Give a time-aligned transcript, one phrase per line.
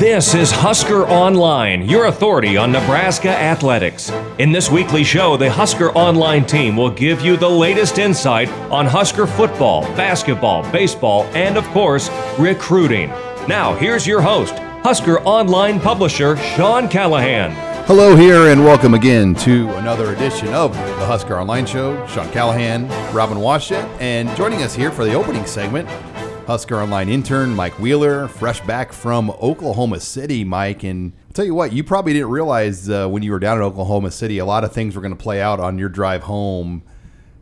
[0.00, 4.10] This is Husker Online, your authority on Nebraska athletics.
[4.38, 8.86] In this weekly show, the Husker Online team will give you the latest insight on
[8.86, 12.08] Husker football, basketball, baseball, and of course,
[12.38, 13.10] recruiting.
[13.46, 17.50] Now, here's your host, Husker Online publisher Sean Callahan.
[17.84, 22.06] Hello, here, and welcome again to another edition of the Husker Online Show.
[22.06, 25.86] Sean Callahan, Robin Washut, and joining us here for the opening segment,
[26.46, 30.82] Husker Online intern Mike Wheeler, fresh back from Oklahoma City, Mike.
[30.82, 33.62] And I'll tell you what, you probably didn't realize uh, when you were down in
[33.62, 36.82] Oklahoma City, a lot of things were going to play out on your drive home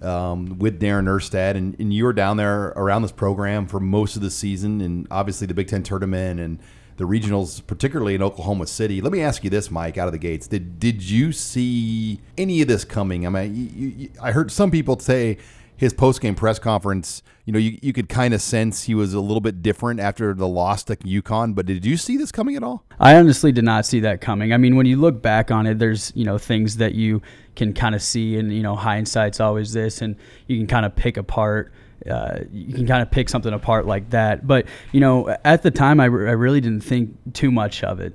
[0.03, 1.57] um, with Darren Erstad.
[1.57, 5.07] And, and you were down there around this program for most of the season, and
[5.11, 6.59] obviously the Big Ten tournament and
[6.99, 9.01] the regionals, particularly in Oklahoma City.
[9.01, 12.61] Let me ask you this, Mike, out of the gates: Did did you see any
[12.61, 13.27] of this coming?
[13.27, 15.39] I mean, you, you, I heard some people say
[15.79, 19.15] his post game press conference, you know, you, you could kind of sense he was
[19.15, 21.55] a little bit different after the loss to UConn.
[21.55, 22.85] But did you see this coming at all?
[22.99, 24.53] I honestly did not see that coming.
[24.53, 27.23] I mean, when you look back on it, there's you know things that you
[27.55, 30.17] can kind of see, and you know, hindsight's always this, and
[30.49, 31.73] you can kind of pick apart.
[32.09, 34.47] Uh, you can kind of pick something apart like that.
[34.47, 38.01] But you know, at the time, I, re- I really didn't think too much of
[38.01, 38.15] it.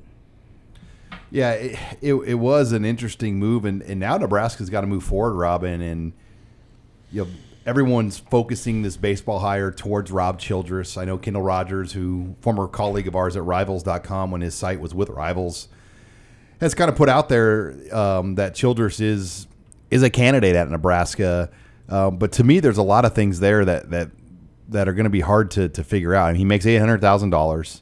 [1.31, 5.03] Yeah, it, it, it was an interesting move, and, and now Nebraska's got to move
[5.03, 6.13] forward, Robin, and
[7.11, 7.31] you know
[7.65, 10.97] everyone's focusing this baseball hire towards Rob Childress.
[10.97, 14.93] I know Kendall Rogers, who former colleague of ours at Rivals.com when his site was
[14.93, 15.69] with Rivals,
[16.59, 19.47] has kind of put out there um, that Childress is
[19.89, 21.49] is a candidate at Nebraska.
[21.87, 24.11] Uh, but to me, there's a lot of things there that that
[24.69, 26.29] that are going to be hard to to figure out.
[26.29, 27.81] I mean, he makes eight hundred thousand dollars.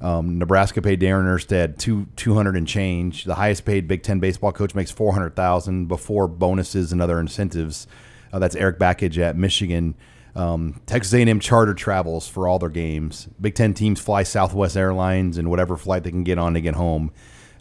[0.00, 3.24] Um, Nebraska paid Darren Erstad two two hundred and change.
[3.24, 7.18] The highest paid Big Ten baseball coach makes four hundred thousand before bonuses and other
[7.18, 7.86] incentives.
[8.32, 9.94] Uh, that's Erik Bakich at Michigan.
[10.34, 13.28] Um, Texas A&M charter travels for all their games.
[13.40, 16.74] Big Ten teams fly Southwest Airlines and whatever flight they can get on to get
[16.74, 17.10] home.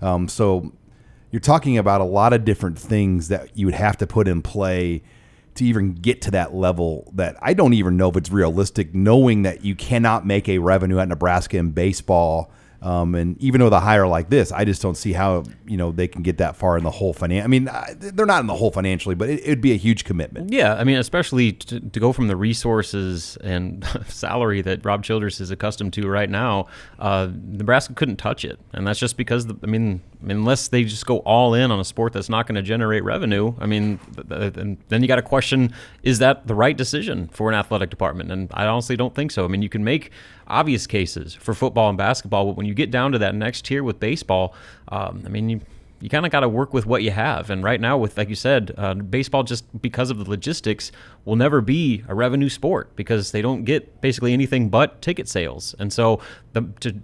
[0.02, 0.72] Um, so
[1.32, 4.42] you're talking about a lot of different things that you would have to put in
[4.42, 5.02] play
[5.56, 9.42] to even get to that level that I don't even know if it's realistic, knowing
[9.42, 12.52] that you cannot make a revenue at Nebraska in baseball–
[12.82, 15.92] um, and even though the hire like this, I just don't see how you know
[15.92, 17.46] they can get that far in the hole financial.
[17.46, 20.54] I mean, they're not in the hole financially, but it, would be a huge commitment.
[20.54, 25.42] Yeah, I mean, especially to, to go from the resources and salary that Rob Childress
[25.42, 26.68] is accustomed to right now.
[27.00, 31.06] Uh, Nebraska couldn't touch it, and that's just because the, I mean, unless they just
[31.06, 33.54] go all in on a sport that's not going to generate revenue.
[33.60, 35.74] I mean, and then you got to question:
[36.04, 38.32] Is that the right decision for an athletic department?
[38.32, 39.46] And I honestly don't think so.
[39.46, 40.12] I mean, you can make
[40.48, 43.84] obvious cases for football and basketball, but when you get down to that next tier
[43.84, 44.56] with baseball,
[44.90, 45.62] um, I mean, you
[46.00, 47.50] you kind of got to work with what you have.
[47.50, 50.92] And right now, with like you said, uh, baseball just because of the logistics
[51.26, 55.76] will never be a revenue sport because they don't get basically anything but ticket sales.
[55.80, 56.22] And so
[56.54, 56.96] the, to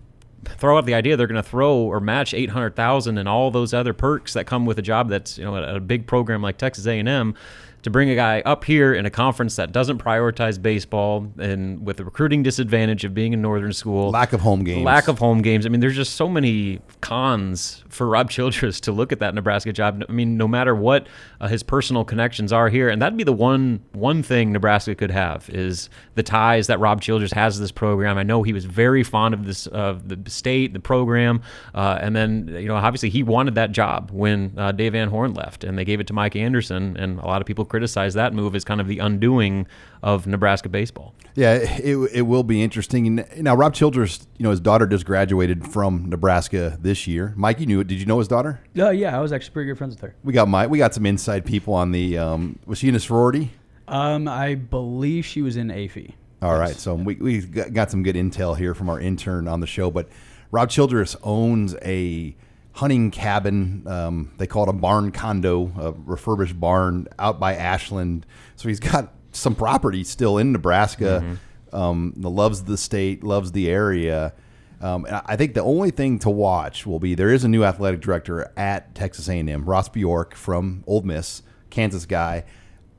[0.58, 3.94] throw out the idea they're going to throw or match 800,000 and all those other
[3.94, 6.86] perks that come with a job that's you know a, a big program like Texas
[6.86, 7.36] A&M
[7.84, 11.98] to bring a guy up here in a conference that doesn't prioritize baseball and with
[11.98, 15.42] the recruiting disadvantage of being a northern school, lack of home games, lack of home
[15.42, 15.66] games.
[15.66, 19.74] I mean, there's just so many cons for Rob Childress to look at that Nebraska
[19.74, 20.04] job.
[20.08, 21.08] I mean, no matter what
[21.42, 25.12] uh, his personal connections are here, and that'd be the one one thing Nebraska could
[25.12, 28.18] have is the ties that Rob Childress has to this program.
[28.18, 31.42] I know he was very fond of this of the state, the program,
[31.76, 35.34] uh, and then you know obviously he wanted that job when uh, Dave Van Horn
[35.34, 38.36] left, and they gave it to Mike Anderson, and a lot of people criticize that
[38.36, 39.66] move as kind of the undoing
[40.04, 41.16] of Nebraska baseball.
[41.34, 43.26] Yeah, it, it will be interesting.
[43.38, 47.34] Now, Rob Childress, you know, his daughter just graduated from Nebraska this year.
[47.36, 47.88] Mike, you knew it.
[47.88, 48.62] Did you know his daughter?
[48.78, 50.16] Uh, yeah, I was actually pretty good friends with her.
[50.24, 50.70] We got Mike.
[50.70, 52.16] We got some inside people on the.
[52.20, 53.50] Um, was she in a sorority?
[53.88, 56.14] Um, I believe she was in AFI.
[56.44, 56.60] All yes.
[56.60, 59.90] right, so we we got some good intel here from our intern on the show.
[59.90, 60.10] But
[60.52, 62.36] Rob Childress owns a
[62.74, 63.84] hunting cabin.
[63.88, 68.26] Um, they call it a barn condo, a refurbished barn out by Ashland.
[68.56, 71.24] So he's got some property still in Nebraska.
[71.24, 71.76] Mm-hmm.
[71.76, 74.34] Um, loves the state, loves the area.
[74.80, 78.02] Um, I think the only thing to watch will be there is a new athletic
[78.02, 82.44] director at Texas A&M, Ross Bjork from Ole Miss, Kansas guy.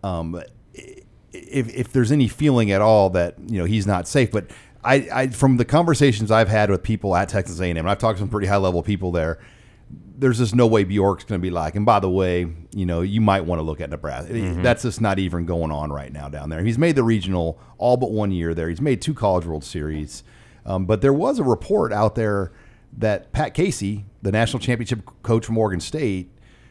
[0.02, 0.42] Um,
[0.72, 4.50] if, if there's any feeling at all that you know he's not safe, but
[4.82, 8.16] I, I from the conversations I've had with people at Texas A&M, and I've talked
[8.16, 9.38] to some pretty high level people there
[10.16, 11.74] there's just no way Bjork's going to be like.
[11.74, 14.32] And by the way, you know, you might want to look at Nebraska.
[14.32, 14.62] Mm-hmm.
[14.62, 16.62] That's just not even going on right now down there.
[16.62, 18.68] He's made the regional all but one year there.
[18.68, 20.22] He's made two College World Series.
[20.64, 22.52] Um, but there was a report out there
[22.96, 26.30] that Pat Casey, the national championship coach from Oregon State,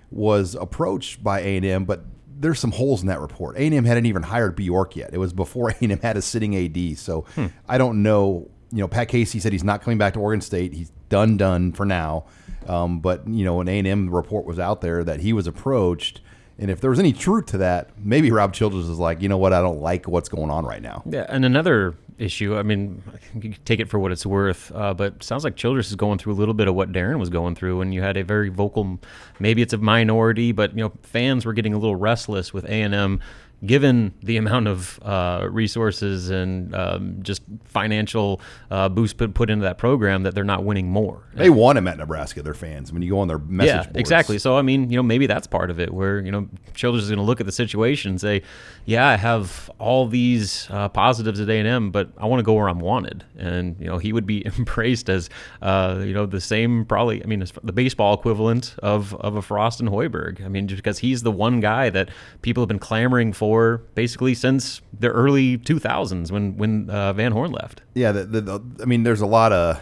[0.09, 2.05] was approached by A&M, but
[2.39, 3.57] there's some holes in that report.
[3.57, 5.13] A&M hadn't even hired Bjork yet.
[5.13, 6.97] It was before A&M had a sitting AD.
[6.97, 7.47] So hmm.
[7.67, 10.73] I don't know you know, Pat Casey said he's not coming back to Oregon State.
[10.73, 12.25] He's done, done for now.
[12.67, 15.47] Um, but you know, an A and M report was out there that he was
[15.47, 16.21] approached,
[16.57, 19.37] and if there was any truth to that, maybe Rob Childress is like, you know
[19.37, 21.03] what, I don't like what's going on right now.
[21.05, 22.57] Yeah, and another issue.
[22.57, 23.01] I mean,
[23.39, 26.33] you take it for what it's worth, uh, but sounds like Childress is going through
[26.33, 28.99] a little bit of what Darren was going through, and you had a very vocal.
[29.39, 32.81] Maybe it's a minority, but you know, fans were getting a little restless with A
[32.81, 33.19] and M
[33.65, 39.63] given the amount of uh, resources and um, just financial uh, boost put, put into
[39.63, 41.23] that program that they're not winning more.
[41.33, 42.41] They want him at Nebraska.
[42.41, 42.91] Their fans.
[42.91, 43.99] When you go on their message yeah, boards.
[43.99, 44.37] exactly.
[44.37, 47.09] So I mean, you know, maybe that's part of it, where you know, Childress is
[47.09, 48.41] going to look at the situation and say,
[48.85, 52.43] "Yeah, I have all these uh, positives at A and M, but I want to
[52.43, 55.29] go where I'm wanted." And you know, he would be embraced as,
[55.61, 57.23] uh, you know, the same probably.
[57.23, 60.43] I mean, the baseball equivalent of of a Frost and Hoiberg.
[60.43, 62.09] I mean, just because he's the one guy that
[62.41, 63.52] people have been clamoring for
[63.95, 67.81] basically since the early 2000s when when uh, Van Horn left.
[67.93, 69.81] Yeah, the, the, the, I mean, there's a lot of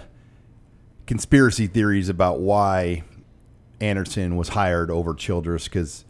[1.06, 3.03] conspiracy theories about why
[3.79, 6.06] Anderson was hired over Childress because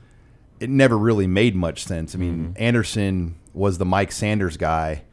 [0.59, 2.13] it never really made much sense.
[2.13, 2.63] I mean, mm-hmm.
[2.63, 5.03] Anderson was the Mike Sanders guy,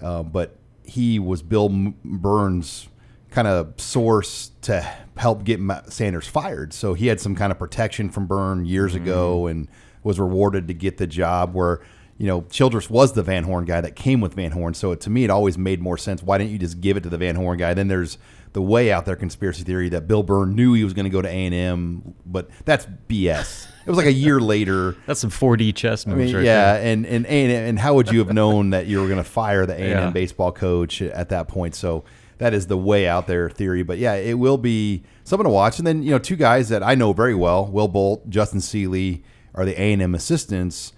[0.00, 2.88] uh, but he was Bill Byrne's
[3.30, 4.80] kind of source to
[5.16, 6.72] help get Sanders fired.
[6.72, 9.02] So he had some kind of protection from Byrne years mm-hmm.
[9.02, 9.68] ago and
[10.06, 11.80] was rewarded to get the job where
[12.18, 14.72] you know, Childress was the Van Horn guy that came with Van Horn.
[14.72, 16.22] So to me, it always made more sense.
[16.22, 17.74] Why didn't you just give it to the Van Horn guy?
[17.74, 18.16] Then there's
[18.54, 21.20] the way out there conspiracy theory that Bill Byrne knew he was going to go
[21.20, 23.66] to A and M, but that's BS.
[23.84, 24.96] It was like a year later.
[25.06, 26.92] That's some 4D chess moves, I mean, right yeah, there.
[26.92, 29.64] and and and and how would you have known that you were going to fire
[29.64, 31.76] the A and M baseball coach at that point?
[31.76, 32.04] So
[32.38, 33.84] that is the way out there theory.
[33.84, 35.78] But yeah, it will be something to watch.
[35.78, 39.22] And then you know, two guys that I know very well, Will Bolt, Justin Seely,
[39.56, 40.92] are the A and M assistants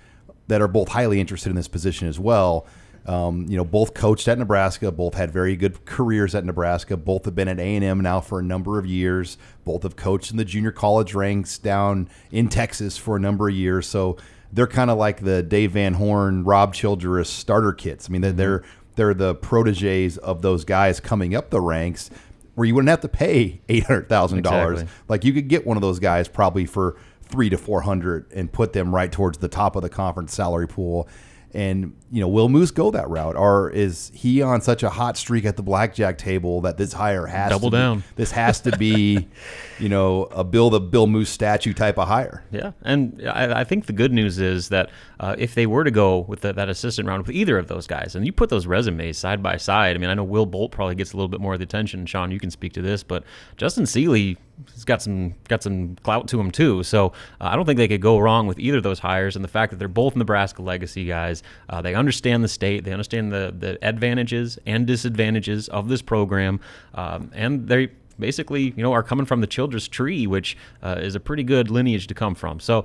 [0.48, 2.66] that are both highly interested in this position as well.
[3.06, 6.94] Um, you know, both coached at Nebraska, both had very good careers at Nebraska.
[6.96, 9.38] Both have been at A and M now for a number of years.
[9.64, 13.54] Both have coached in the junior college ranks down in Texas for a number of
[13.54, 13.86] years.
[13.86, 14.18] So
[14.52, 18.08] they're kind of like the Dave Van Horn, Rob Childress starter kits.
[18.08, 18.68] I mean, they're mm-hmm.
[18.96, 22.10] they're the proteges of those guys coming up the ranks,
[22.56, 24.74] where you wouldn't have to pay eight hundred thousand exactly.
[24.74, 24.90] dollars.
[25.08, 26.96] Like you could get one of those guys probably for
[27.30, 30.68] three to four hundred and put them right towards the top of the conference salary
[30.68, 31.08] pool.
[31.54, 35.16] And you know, will Moos go that route, or is he on such a hot
[35.16, 37.98] streak at the blackjack table that this hire has double to down?
[37.98, 39.28] Be, this has to be,
[39.78, 42.44] you know, a Bill the Bill Moos statue type of hire.
[42.50, 44.90] Yeah, and I, I think the good news is that
[45.20, 47.86] uh, if they were to go with the, that assistant round with either of those
[47.86, 50.72] guys, and you put those resumes side by side, I mean, I know Will Bolt
[50.72, 52.06] probably gets a little bit more of the attention.
[52.06, 53.22] Sean, you can speak to this, but
[53.58, 54.38] Justin Seely
[54.72, 56.82] he's got some got some clout to him too.
[56.82, 57.08] So
[57.40, 59.36] uh, I don't think they could go wrong with either of those hires.
[59.36, 62.92] And the fact that they're both Nebraska legacy guys, uh, they understand the state, they
[62.92, 66.60] understand the the advantages and disadvantages of this program,
[66.94, 71.14] um, and they basically you know are coming from the Childress tree, which uh, is
[71.14, 72.60] a pretty good lineage to come from.
[72.60, 72.84] So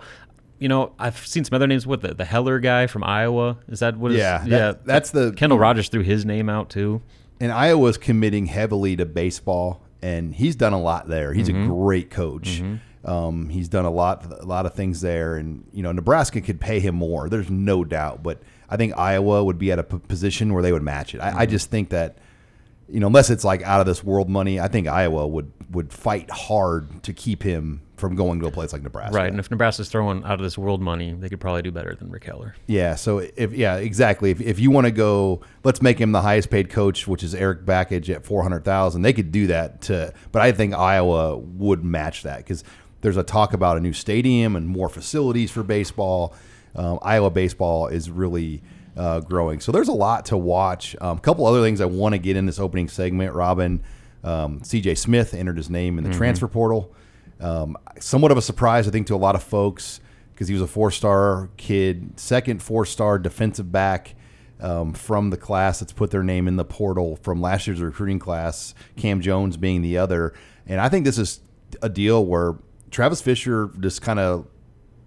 [0.59, 1.85] you know, I've seen some other names.
[1.85, 3.57] What the the Heller guy from Iowa?
[3.67, 4.11] Is that what?
[4.11, 4.73] Yeah, that, yeah.
[4.85, 7.01] That's the Kendall Rogers threw his name out too.
[7.39, 11.33] And Iowa's committing heavily to baseball and he's done a lot there.
[11.33, 11.63] He's mm-hmm.
[11.63, 12.61] a great coach.
[12.61, 13.09] Mm-hmm.
[13.09, 16.59] Um, he's done a lot, a lot of things there, and you know Nebraska could
[16.59, 17.29] pay him more.
[17.29, 18.41] There's no doubt, but
[18.73, 21.21] I think Iowa would be at a p- position where they would match it.
[21.21, 21.39] I, mm-hmm.
[21.39, 22.17] I just think that
[22.89, 25.91] you know, unless it's like out of this world money, I think Iowa would would
[25.93, 29.15] fight hard to keep him from going to a place like Nebraska.
[29.15, 31.95] Right, and if Nebraska's throwing out of this world money, they could probably do better
[31.95, 32.55] than Rick Heller.
[32.67, 34.31] Yeah, so if yeah, exactly.
[34.31, 37.33] If, if you want to go, let's make him the highest paid coach, which is
[37.33, 39.03] Erik Bakich at four hundred thousand.
[39.03, 42.63] They could do that to, but I think Iowa would match that because
[43.01, 46.35] there's a talk about a new stadium and more facilities for baseball.
[46.75, 48.61] Um, Iowa baseball is really
[48.95, 49.59] uh, growing.
[49.59, 50.95] So there's a lot to watch.
[50.95, 53.33] A um, couple other things I want to get in this opening segment.
[53.33, 53.83] Robin,
[54.23, 54.95] um, C.J.
[54.95, 56.17] Smith entered his name in the mm-hmm.
[56.17, 56.93] transfer portal.
[57.39, 59.99] Um, somewhat of a surprise, I think, to a lot of folks
[60.33, 64.15] because he was a four-star kid, second four-star defensive back.
[64.61, 68.17] Um, from the class that's put their name in the portal from last year's recruiting
[68.17, 70.33] class, Cam Jones being the other.
[70.65, 71.41] And I think this is
[71.81, 72.55] a deal where
[72.89, 74.47] Travis Fisher just kind of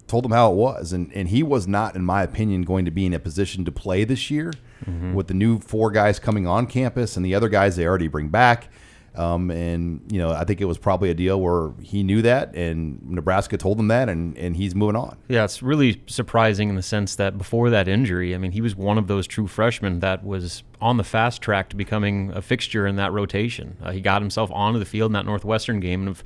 [0.06, 2.90] told him how it was, and and he was not, in my opinion, going to
[2.90, 4.52] be in a position to play this year
[4.84, 5.14] mm-hmm.
[5.14, 8.28] with the new four guys coming on campus and the other guys they already bring
[8.28, 8.68] back.
[9.16, 12.54] Um, and you know, I think it was probably a deal where he knew that,
[12.54, 15.16] and Nebraska told him that, and and he's moving on.
[15.28, 18.76] Yeah, it's really surprising in the sense that before that injury, I mean, he was
[18.76, 22.86] one of those true freshmen that was on the fast track to becoming a fixture
[22.86, 23.78] in that rotation.
[23.82, 26.22] Uh, he got himself onto the field in that Northwestern game, and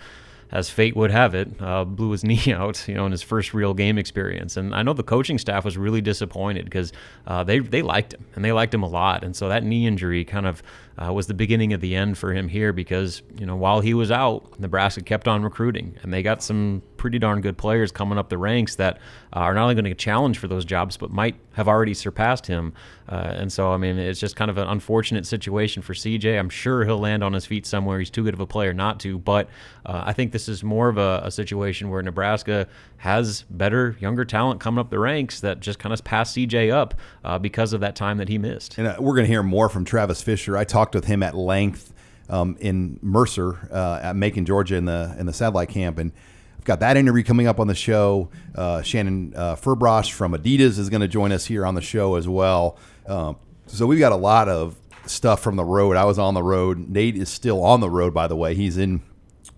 [0.53, 3.55] as fate would have it, uh, blew his knee out, you know, in his first
[3.55, 4.57] real game experience.
[4.57, 6.93] And I know the coaching staff was really disappointed because
[7.27, 9.25] uh, they they liked him and they liked him a lot.
[9.25, 10.63] And so that knee injury kind of
[11.01, 13.95] uh, was the beginning of the end for him here because you know while he
[13.95, 18.19] was out, Nebraska kept on recruiting and they got some pretty darn good players coming
[18.19, 18.99] up the ranks that
[19.35, 22.47] uh, are not only going to challenge for those jobs but might have already surpassed
[22.47, 22.75] him.
[23.09, 26.39] Uh, and so I mean it's just kind of an unfortunate situation for CJ.
[26.39, 27.99] I'm sure he'll land on his feet somewhere.
[27.99, 29.49] He's too good of a player not to, but
[29.87, 32.69] uh, I think this is more of a, a situation where Nebraska
[33.01, 36.93] has better younger talent coming up the ranks that just kind of passed CJ up
[37.25, 38.77] uh, because of that time that he missed.
[38.77, 40.55] And uh, we're going to hear more from Travis Fisher.
[40.55, 41.95] I talked with him at length
[42.29, 46.13] um, in Mercer uh, at Macon, Georgia, in the in the satellite camp, and
[46.59, 48.29] I've got that interview coming up on the show.
[48.55, 52.17] Uh, Shannon uh, Furbrosh from Adidas is going to join us here on the show
[52.17, 52.77] as well.
[53.07, 54.77] Um, so we've got a lot of
[55.07, 55.97] stuff from the road.
[55.97, 56.91] I was on the road.
[56.91, 58.55] Nate is still on the road, by the way.
[58.55, 59.01] He's in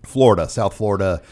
[0.04, 1.22] Florida, South Florida,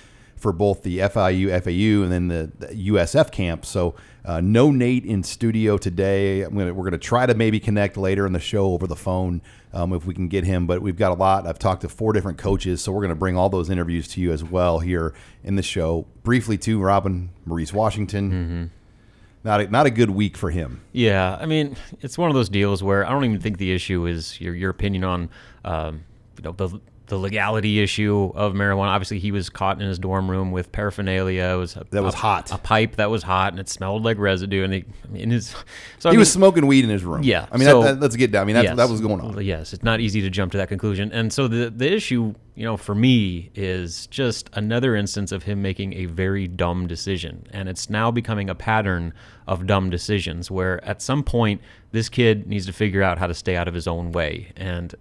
[0.40, 3.66] for both the FIU, FAU, and then the, the USF camp.
[3.66, 3.94] So
[4.24, 6.42] uh, no Nate in studio today.
[6.42, 9.42] Gonna, we're going to try to maybe connect later in the show over the phone
[9.74, 10.66] um, if we can get him.
[10.66, 11.46] But we've got a lot.
[11.46, 14.20] I've talked to four different coaches, so we're going to bring all those interviews to
[14.20, 16.06] you as well here in the show.
[16.22, 18.30] Briefly, to Robin Maurice Washington.
[18.30, 18.64] Mm-hmm.
[19.42, 20.82] Not a, not a good week for him.
[20.92, 24.06] Yeah, I mean, it's one of those deals where I don't even think the issue
[24.06, 25.30] is your your opinion on
[25.64, 26.04] um,
[26.36, 26.78] you know the
[27.10, 28.88] the legality issue of marijuana.
[28.88, 31.42] Obviously, he was caught in his dorm room with paraphernalia.
[31.42, 32.52] It was a, that was a, hot.
[32.52, 34.64] A pipe that was hot, and it smelled like residue.
[34.64, 35.54] And he, in his,
[35.98, 37.22] so he mean, was smoking weed in his room.
[37.22, 37.46] Yeah.
[37.52, 38.42] I mean, so, that, that, let's get down.
[38.42, 39.44] I mean, yes, that was going on.
[39.44, 41.12] Yes, it's not easy to jump to that conclusion.
[41.12, 45.60] And so the the issue, you know, for me is just another instance of him
[45.60, 49.12] making a very dumb decision, and it's now becoming a pattern
[49.48, 53.34] of dumb decisions where at some point this kid needs to figure out how to
[53.34, 54.52] stay out of his own way.
[54.56, 54.94] And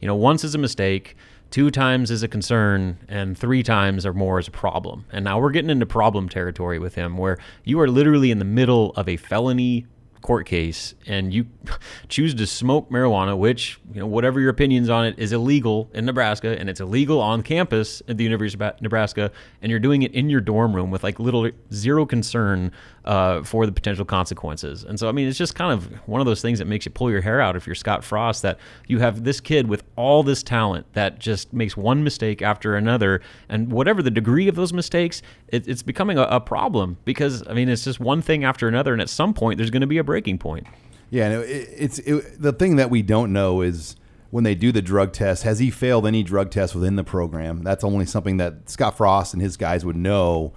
[0.00, 1.16] you know, once is a mistake
[1.50, 5.04] two times is a concern and three times or more is a problem.
[5.10, 8.44] And now we're getting into problem territory with him where you are literally in the
[8.44, 9.86] middle of a felony
[10.26, 11.46] court case and you
[12.08, 16.04] choose to smoke marijuana, which, you know, whatever your opinions on it, is illegal in
[16.04, 19.30] Nebraska and it's illegal on campus at the University of Nebraska,
[19.62, 22.72] and you're doing it in your dorm room with like little zero concern
[23.06, 24.84] uh, for the potential consequences.
[24.84, 26.90] And so, I mean, it's just kind of one of those things that makes you
[26.90, 28.58] pull your hair out if you're Scott Frost that
[28.88, 33.20] you have this kid with all this talent that just makes one mistake after another.
[33.48, 37.54] And whatever the degree of those mistakes, it, it's becoming a, a problem because, I
[37.54, 38.92] mean, it's just one thing after another.
[38.92, 40.66] And at some point, there's going to be a breaking point.
[41.10, 43.94] Yeah, it, it's it, the thing that we don't know is
[44.30, 47.62] when they do the drug test, has he failed any drug tests within the program?
[47.62, 50.52] That's only something that Scott Frost and his guys would know.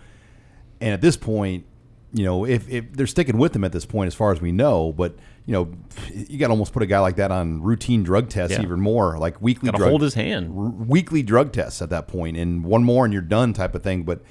[0.82, 1.66] And at this point,
[2.14, 4.52] you know, if, if they're sticking with him at this point, as far as we
[4.52, 5.72] know, but you know,
[6.14, 8.64] you got to almost put a guy like that on routine drug tests, yeah.
[8.64, 9.72] even more like weekly.
[9.72, 10.54] Got to hold his hand.
[10.56, 13.84] R- weekly drug tests at that point, and one more and you're done, type of
[13.84, 14.04] thing.
[14.04, 14.22] But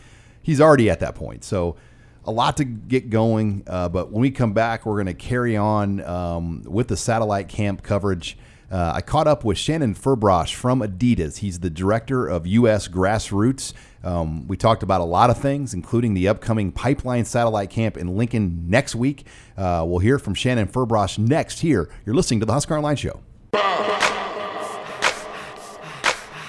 [0.42, 1.76] he's already at that point, so
[2.24, 3.62] a lot to get going.
[3.66, 7.48] Uh, but when we come back, we're going to carry on um, with the satellite
[7.48, 8.36] camp coverage.
[8.70, 11.38] Uh, I caught up with Shannon Furbrosh from Adidas.
[11.38, 12.86] He's the director of U.S.
[12.86, 13.72] Grassroots.
[14.04, 18.16] Um, we talked about a lot of things, including the upcoming Pipeline Satellite Camp in
[18.16, 19.26] Lincoln next week.
[19.56, 21.90] Uh, we'll hear from Shannon Furbrosh next here.
[22.06, 23.20] You're listening to the Husker Online Show.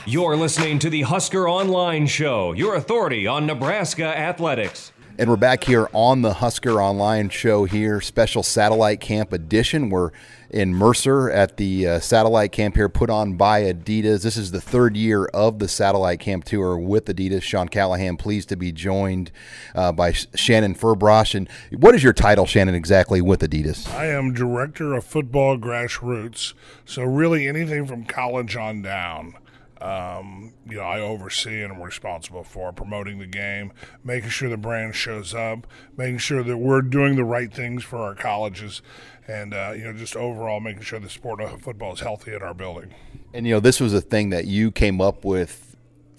[0.06, 4.92] You're listening to the Husker Online Show, your authority on Nebraska athletics.
[5.20, 9.90] And we're back here on the Husker Online show here, special satellite camp edition.
[9.90, 10.12] We're
[10.50, 14.24] in Mercer at the uh, satellite camp here put on by Adidas.
[14.24, 17.44] This is the third year of the satellite camp tour with Adidas.
[17.44, 19.32] Sean Callahan, pleased to be joined
[19.76, 21.36] uh, by Shannon Furbrosh.
[21.36, 23.88] And what is your title, Shannon, exactly with Adidas?
[23.94, 26.54] I am Director of Football Grassroots.
[26.86, 29.36] So, really, anything from college on down
[29.82, 33.72] um, you know, I oversee and I'm responsible for promoting the game,
[34.04, 37.98] making sure the brand shows up, making sure that we're doing the right things for
[37.98, 38.82] our colleges,
[39.28, 42.42] and uh, you know, just overall making sure the sport of football is healthy in
[42.42, 42.94] our building.
[43.34, 45.69] And you know, this was a thing that you came up with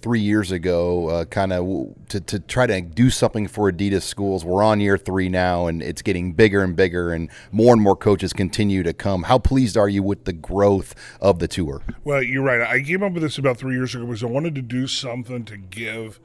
[0.00, 4.44] three years ago, uh, kind of to, to try to do something for Adidas schools.
[4.44, 7.96] We're on year three now, and it's getting bigger and bigger, and more and more
[7.96, 9.24] coaches continue to come.
[9.24, 11.82] How pleased are you with the growth of the tour?
[12.04, 12.60] Well, you're right.
[12.60, 15.44] I came up with this about three years ago because I wanted to do something
[15.44, 16.20] to give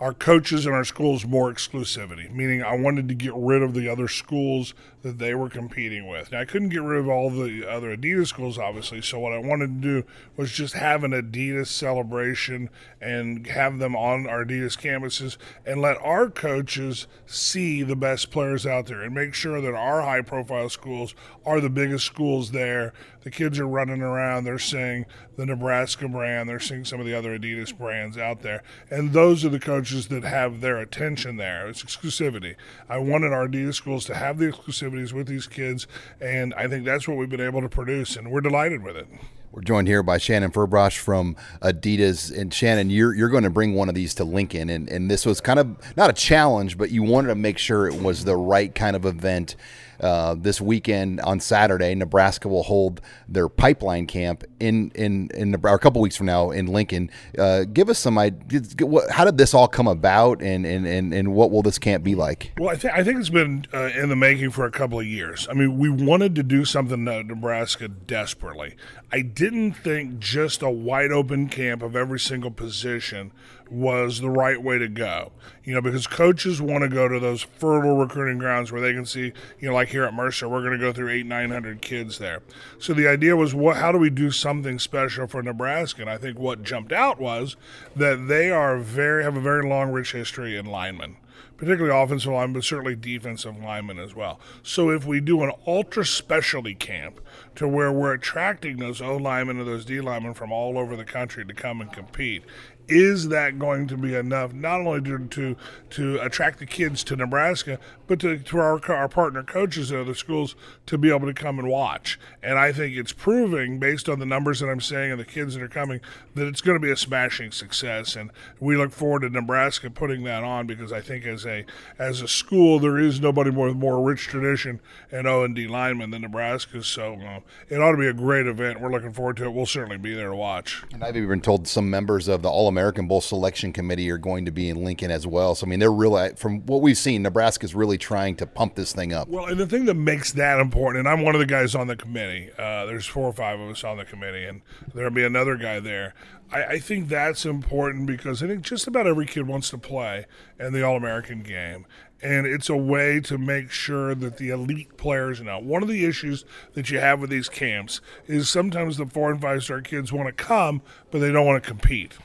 [0.00, 3.86] our coaches and our schools more exclusivity, meaning I wanted to get rid of the
[3.86, 6.30] other schools that they were competing with.
[6.30, 9.38] Now, I couldn't get rid of all the other Adidas schools, obviously, so what I
[9.38, 10.04] wanted to do
[10.36, 12.68] was just have an Adidas celebration
[13.00, 18.66] and have them on our Adidas campuses and let our coaches see the best players
[18.66, 21.14] out there and make sure that our high profile schools
[21.46, 22.92] are the biggest schools there.
[23.22, 25.04] The kids are running around, they're seeing
[25.36, 28.62] the Nebraska brand, they're seeing some of the other Adidas brands out there.
[28.90, 31.68] And those are the coaches that have their attention there.
[31.68, 32.56] It's exclusivity.
[32.88, 35.86] I wanted our Adidas schools to have the exclusivity activities with these kids,
[36.20, 39.06] and I think that's what we've been able to produce, and we're delighted with it.
[39.52, 42.36] We're joined here by Shannon Furbrosh from Adidas.
[42.36, 45.26] And Shannon, you're you're going to bring one of these to Lincoln, and and this
[45.26, 48.36] was kind of not a challenge, but you wanted to make sure it was the
[48.36, 49.56] right kind of event.
[50.00, 55.74] Uh, this weekend on Saturday, Nebraska will hold their pipeline camp in in in or
[55.74, 57.10] a couple weeks from now in Lincoln.
[57.38, 58.74] Uh, give us some ideas.
[59.10, 62.14] How did this all come about, and, and, and, and what will this camp be
[62.14, 62.52] like?
[62.58, 65.06] Well, I think I think it's been uh, in the making for a couple of
[65.06, 65.46] years.
[65.50, 68.76] I mean, we wanted to do something at Nebraska desperately.
[69.12, 73.32] I didn't think just a wide open camp of every single position
[73.70, 75.32] was the right way to go.
[75.64, 79.06] You know, because coaches want to go to those fertile recruiting grounds where they can
[79.06, 81.80] see, you know, like here at Mercer, we're going to go through eight, nine hundred
[81.80, 82.42] kids there.
[82.78, 83.76] So the idea was, what?
[83.76, 86.02] How do we do something special for Nebraska?
[86.02, 87.56] And I think what jumped out was
[87.94, 91.16] that they are very have a very long, rich history in linemen
[91.60, 94.40] particularly offensive line, but certainly defensive linemen as well.
[94.62, 97.20] So if we do an ultra specialty camp
[97.56, 101.04] to where we're attracting those O linemen and those D linemen from all over the
[101.04, 102.44] country to come and compete,
[102.90, 105.56] is that going to be enough not only to to,
[105.90, 107.78] to attract the kids to Nebraska,
[108.08, 110.56] but to, to our, our partner coaches at other schools
[110.86, 112.18] to be able to come and watch?
[112.42, 115.54] And I think it's proving, based on the numbers that I'm seeing and the kids
[115.54, 116.00] that are coming,
[116.34, 118.16] that it's going to be a smashing success.
[118.16, 121.64] And we look forward to Nebraska putting that on because I think as a
[121.98, 124.80] as a school, there is nobody more more rich tradition
[125.12, 126.82] and O and D linemen than Nebraska.
[126.82, 128.80] So uh, it ought to be a great event.
[128.80, 129.52] We're looking forward to it.
[129.52, 130.82] We'll certainly be there to watch.
[130.92, 134.10] And I've even been told some members of the All American American Bowl selection committee
[134.10, 135.54] are going to be in Lincoln as well.
[135.54, 138.94] So I mean, they're really from what we've seen, Nebraska's really trying to pump this
[138.94, 139.28] thing up.
[139.28, 141.88] Well, and the thing that makes that important, and I'm one of the guys on
[141.88, 142.48] the committee.
[142.56, 144.62] Uh, there's four or five of us on the committee, and
[144.94, 146.14] there'll be another guy there.
[146.50, 150.24] I, I think that's important because I think just about every kid wants to play
[150.58, 151.84] in the All American game
[152.22, 155.58] and it's a way to make sure that the elite players are know.
[155.58, 156.44] One of the issues
[156.74, 160.26] that you have with these camps is sometimes the four and five star kids want
[160.26, 162.18] to come, but they don't want to compete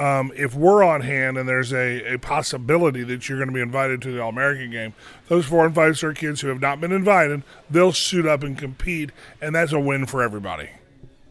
[0.00, 3.60] um, if we're on hand and there's a, a possibility that you're going to be
[3.60, 4.94] invited to the All American game,
[5.28, 8.56] those four and five star kids who have not been invited, they'll suit up and
[8.56, 9.10] compete,
[9.42, 10.70] and that's a win for everybody.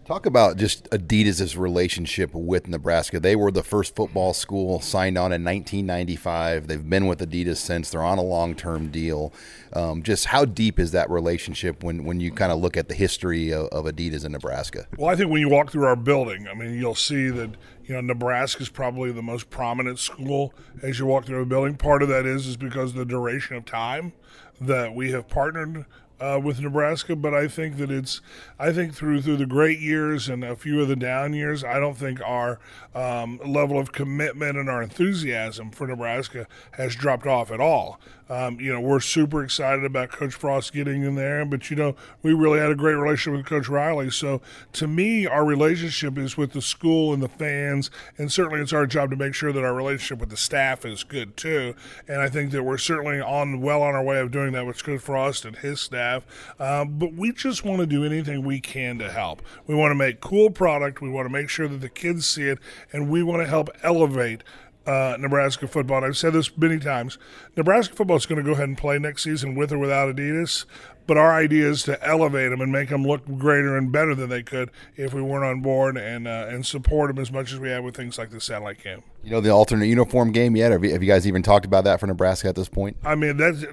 [0.09, 3.19] Talk about just Adidas' relationship with Nebraska.
[3.19, 6.65] They were the first football school signed on in 1995.
[6.65, 7.91] They've been with Adidas since.
[7.91, 9.31] They're on a long term deal.
[9.73, 12.95] Um, just how deep is that relationship when, when you kind of look at the
[12.95, 14.87] history of, of Adidas in Nebraska?
[14.97, 17.51] Well, I think when you walk through our building, I mean, you'll see that
[17.85, 21.75] you know Nebraska is probably the most prominent school as you walk through the building.
[21.75, 24.13] Part of that is is because the duration of time
[24.59, 25.85] that we have partnered
[26.19, 28.21] uh, with Nebraska, but I think that it's
[28.57, 31.79] I think through through the great years and a few of the down years, I
[31.79, 32.59] don't think our
[32.93, 37.99] um, level of commitment and our enthusiasm for Nebraska has dropped off at all.
[38.29, 41.95] Um, you know, we're super excited about Coach Frost getting in there, but you know,
[42.21, 44.11] we really had a great relationship with Coach Riley.
[44.11, 44.41] So
[44.73, 48.85] to me, our relationship is with the school and the fans, and certainly it's our
[48.85, 51.73] job to make sure that our relationship with the staff is good too.
[52.07, 54.83] And I think that we're certainly on well on our way of doing that with
[54.83, 56.23] Coach Frost and his staff.
[56.59, 59.41] Um, but we just want to do anything we can to help.
[59.65, 61.01] We want to make cool product.
[61.01, 62.59] We want to make sure that the kids see it,
[62.93, 64.43] and we want to help elevate
[64.85, 65.97] uh, Nebraska football.
[65.97, 67.17] And I've said this many times.
[67.55, 70.65] Nebraska football is going to go ahead and play next season with or without Adidas.
[71.07, 74.29] But our idea is to elevate them and make them look greater and better than
[74.29, 77.59] they could if we weren't on board and uh, and support them as much as
[77.59, 79.03] we have with things like the satellite cam.
[79.23, 80.71] You know the alternate uniform game yet?
[80.71, 82.95] Have you, have you guys even talked about that for Nebraska at this point?
[83.03, 83.65] I mean, that's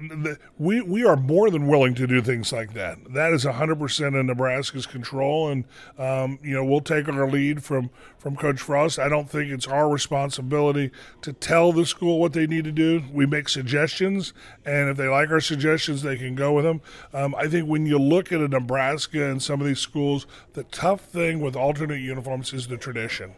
[0.57, 2.97] we we are more than willing to do things like that.
[3.13, 5.63] That is hundred percent in Nebraska's control, and
[5.97, 8.99] um, you know we'll take our lead from from Coach Frost.
[8.99, 13.03] I don't think it's our responsibility to tell the school what they need to do.
[13.13, 14.33] We make suggestions,
[14.65, 16.81] and if they like our suggestions, they can go with them.
[17.13, 20.25] Um, Um, I think when you look at a Nebraska and some of these schools,
[20.53, 23.33] the tough thing with alternate uniforms is the tradition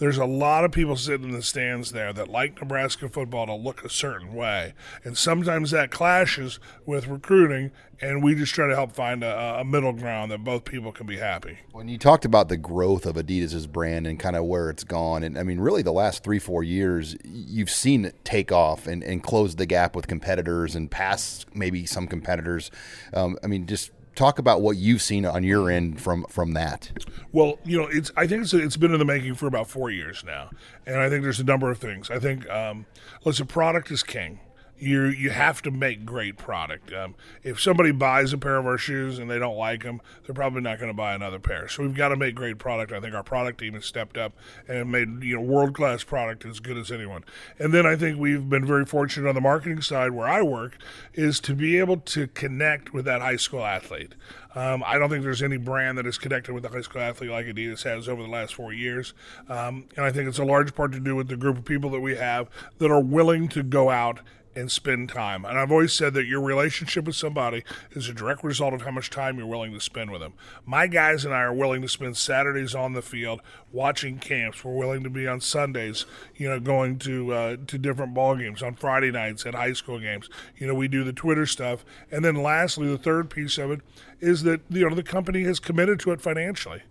[0.00, 3.54] there's a lot of people sitting in the stands there that like Nebraska football to
[3.54, 4.72] look a certain way.
[5.04, 9.64] And sometimes that clashes with recruiting, and we just try to help find a, a
[9.64, 11.58] middle ground that both people can be happy.
[11.72, 15.22] When you talked about the growth of Adidas's brand and kind of where it's gone,
[15.22, 19.04] and I mean, really the last three, four years, you've seen it take off and,
[19.04, 22.70] and close the gap with competitors and pass maybe some competitors.
[23.12, 26.90] Um, I mean, just talk about what you've seen on your end from from that.
[27.32, 29.90] Well, you know, it's I think it's, it's been in the making for about four
[29.90, 30.50] years now,
[30.86, 32.10] and I think there's a number of things.
[32.10, 32.86] I think um,
[33.24, 34.40] listen, product is king
[34.80, 36.92] you you have to make great product.
[36.92, 40.34] Um, if somebody buys a pair of our shoes and they don't like them, they're
[40.34, 41.68] probably not going to buy another pair.
[41.68, 42.92] So we've got to make great product.
[42.92, 44.32] I think our product team has stepped up
[44.68, 47.24] and made you know world class product as good as anyone.
[47.58, 50.76] And then I think we've been very fortunate on the marketing side where I work
[51.14, 54.14] is to be able to connect with that high school athlete.
[54.54, 57.30] Um, I don't think there's any brand that is connected with the high school athlete
[57.30, 59.14] like Adidas has over the last four years.
[59.48, 61.90] Um, and I think it's a large part to do with the group of people
[61.90, 64.20] that we have that are willing to go out
[64.54, 65.44] and spend time.
[65.44, 68.90] And I've always said that your relationship with somebody is a direct result of how
[68.90, 70.34] much time you're willing to spend with them.
[70.66, 73.40] My guys and I are willing to spend Saturdays on the field
[73.72, 74.64] watching camps.
[74.64, 76.04] We're willing to be on Sundays,
[76.36, 80.00] you know, going to uh, to different ball games on Friday nights at high school
[80.00, 80.28] games.
[80.56, 81.84] You know, we do the Twitter stuff.
[82.10, 83.80] And then lastly, the third piece of it
[84.20, 86.82] is that you know the company has committed to it financially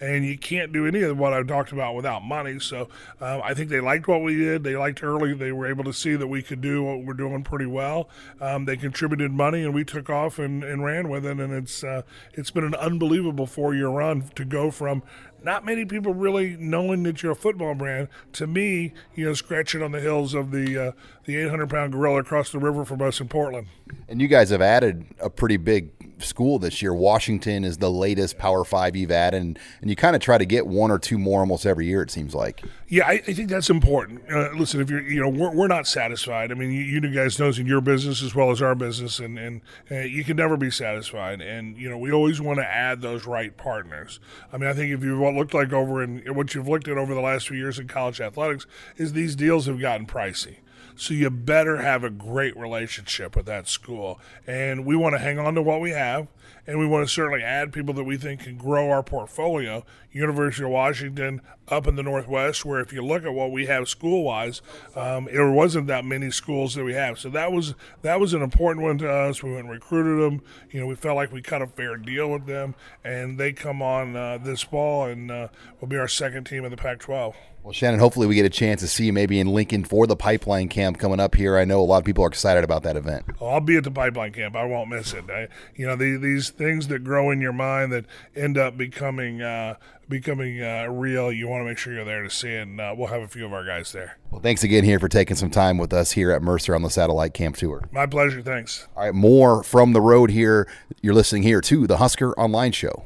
[0.00, 2.58] and you can't do any of what I've talked about without money.
[2.60, 2.88] So
[3.20, 4.64] um, I think they liked what we did.
[4.64, 5.34] They liked early.
[5.34, 8.08] They were able to see that we could do what we're doing pretty well.
[8.40, 11.38] Um, they contributed money, and we took off and, and ran with it.
[11.38, 15.02] And it's uh, it's been an unbelievable four year run to go from
[15.42, 18.08] not many people really knowing that you're a football brand.
[18.34, 20.92] To me, you know, scratching on the hills of the uh,
[21.24, 23.68] the 800 pound gorilla across the river from us in Portland.
[24.08, 25.90] And you guys have added a pretty big
[26.22, 26.94] school this year.
[26.94, 30.46] Washington is the latest Power Five you've added, and, and you kind of try to
[30.46, 32.02] get one or two more almost every year.
[32.02, 32.62] It seems like.
[32.90, 34.22] Yeah, I, I think that's important.
[34.32, 36.50] Uh, listen, if you're, you know, we're, we're not satisfied.
[36.50, 39.38] I mean, you, you guys knows in your business as well as our business, and
[39.38, 41.42] and uh, you can never be satisfied.
[41.42, 44.20] And you know, we always want to add those right partners.
[44.54, 47.14] I mean, I think if you've looked like over in what you've looked at over
[47.14, 50.56] the last few years in college athletics is these deals have gotten pricey.
[50.98, 54.18] So you better have a great relationship with that school.
[54.48, 56.26] And we want to hang on to what we have
[56.68, 59.86] and we want to certainly add people that we think can grow our portfolio.
[60.12, 63.88] University of Washington up in the Northwest, where if you look at what we have
[63.88, 64.60] school wise,
[64.94, 67.18] um, there wasn't that many schools that we have.
[67.18, 69.42] So that was that was an important one to us.
[69.42, 70.42] We went and recruited them.
[70.70, 73.80] You know, we felt like we cut a fair deal with them, and they come
[73.80, 75.48] on uh, this fall and uh,
[75.80, 77.34] will be our second team in the Pac-12.
[77.68, 80.16] Well, Shannon, hopefully we get a chance to see you maybe in Lincoln for the
[80.16, 81.58] Pipeline Camp coming up here.
[81.58, 83.26] I know a lot of people are excited about that event.
[83.42, 84.56] Oh, I'll be at the Pipeline Camp.
[84.56, 85.28] I won't miss it.
[85.28, 89.42] I, you know, the, these things that grow in your mind that end up becoming
[89.42, 89.74] uh,
[90.08, 91.30] becoming uh, real.
[91.30, 92.62] You want to make sure you're there to see it.
[92.62, 94.16] And uh, we'll have a few of our guys there.
[94.30, 96.88] Well, thanks again here for taking some time with us here at Mercer on the
[96.88, 97.86] Satellite Camp Tour.
[97.92, 98.40] My pleasure.
[98.40, 98.88] Thanks.
[98.96, 100.66] All right, more from the road here.
[101.02, 103.04] You're listening here to the Husker Online Show.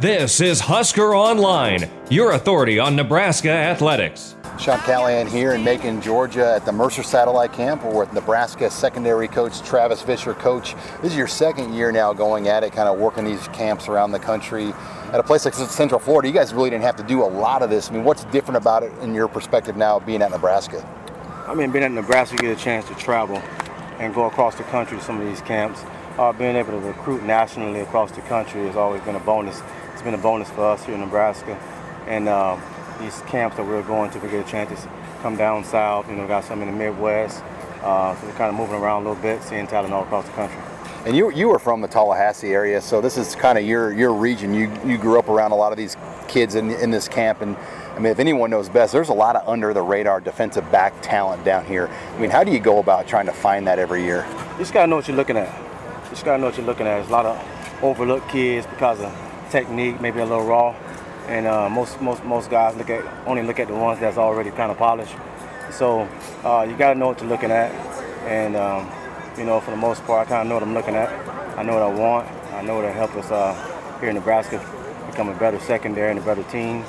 [0.00, 4.36] This is Husker Online, your authority on Nebraska athletics.
[4.56, 7.82] Sean Callahan here in Macon, Georgia at the Mercer Satellite Camp.
[7.82, 10.34] We're with Nebraska secondary coach Travis Fisher.
[10.34, 13.88] Coach, this is your second year now going at it, kind of working these camps
[13.88, 14.72] around the country.
[15.12, 17.62] At a place like Central Florida, you guys really didn't have to do a lot
[17.62, 17.90] of this.
[17.90, 20.80] I mean, what's different about it in your perspective now being at Nebraska?
[21.48, 23.42] I mean, being at Nebraska, you get a chance to travel
[23.98, 25.82] and go across the country to some of these camps.
[26.18, 29.60] Uh, being able to recruit nationally across the country has always been a bonus
[29.98, 31.58] it's been a bonus for us here in Nebraska.
[32.06, 32.56] And uh,
[33.00, 34.88] these camps that we're going to, we get a chance to
[35.22, 36.08] come down south.
[36.08, 37.42] You know, got some in the Midwest.
[37.82, 40.32] Uh, so we're kind of moving around a little bit, seeing talent all across the
[40.34, 40.60] country.
[41.04, 44.12] And you you were from the Tallahassee area, so this is kind of your your
[44.12, 44.54] region.
[44.54, 45.96] You you grew up around a lot of these
[46.28, 47.56] kids in in this camp, and
[47.96, 50.92] I mean, if anyone knows best, there's a lot of under the radar defensive back
[51.02, 51.88] talent down here.
[51.88, 54.24] I mean, how do you go about trying to find that every year?
[54.52, 55.52] You just gotta know what you're looking at.
[56.04, 56.96] You just gotta know what you're looking at.
[56.98, 60.74] There's a lot of overlooked kids because of technique, maybe a little raw.
[61.26, 64.50] And uh, most most most guys look at only look at the ones that's already
[64.50, 65.14] kind of polished.
[65.70, 66.08] So
[66.44, 67.70] uh, you got to know what you're looking at,
[68.24, 68.90] and um,
[69.36, 71.10] you know for the most part, I kind of know what I'm looking at.
[71.58, 72.28] I know what I want.
[72.54, 73.52] I know what'll help us uh,
[74.00, 74.58] here in Nebraska
[75.10, 76.84] become a better secondary and a better team.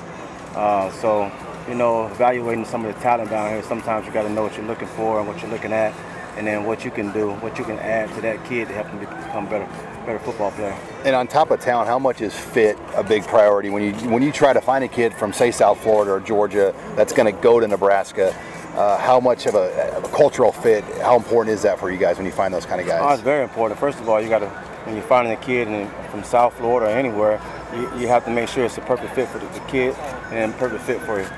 [0.56, 1.30] Uh, so
[1.68, 4.56] you know, evaluating some of the talent down here, sometimes you got to know what
[4.56, 5.94] you're looking for and what you're looking at,
[6.38, 8.88] and then what you can do, what you can add to that kid to help
[8.88, 9.68] them become better
[10.10, 10.76] better football player.
[11.06, 14.24] And on top of talent, how much is fit a big priority when you when
[14.24, 17.42] you try to find a kid from say South Florida or Georgia that's going to
[17.42, 18.36] go to Nebraska?
[18.76, 20.84] Uh, how much of a, of a, cultural fit?
[21.02, 23.02] How important is that for you guys when you find those kind of guys?
[23.04, 23.80] Oh, it's very important.
[23.80, 24.48] First of all, you got to
[24.86, 27.42] when you're finding a kid in, from South Florida or anywhere,
[27.74, 29.94] you, you, have to make sure it's a perfect fit for the, the kid
[30.32, 31.30] and perfect fit for your,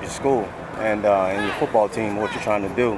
[0.00, 0.44] your school
[0.78, 2.92] and uh, and your football team, what you're trying to do.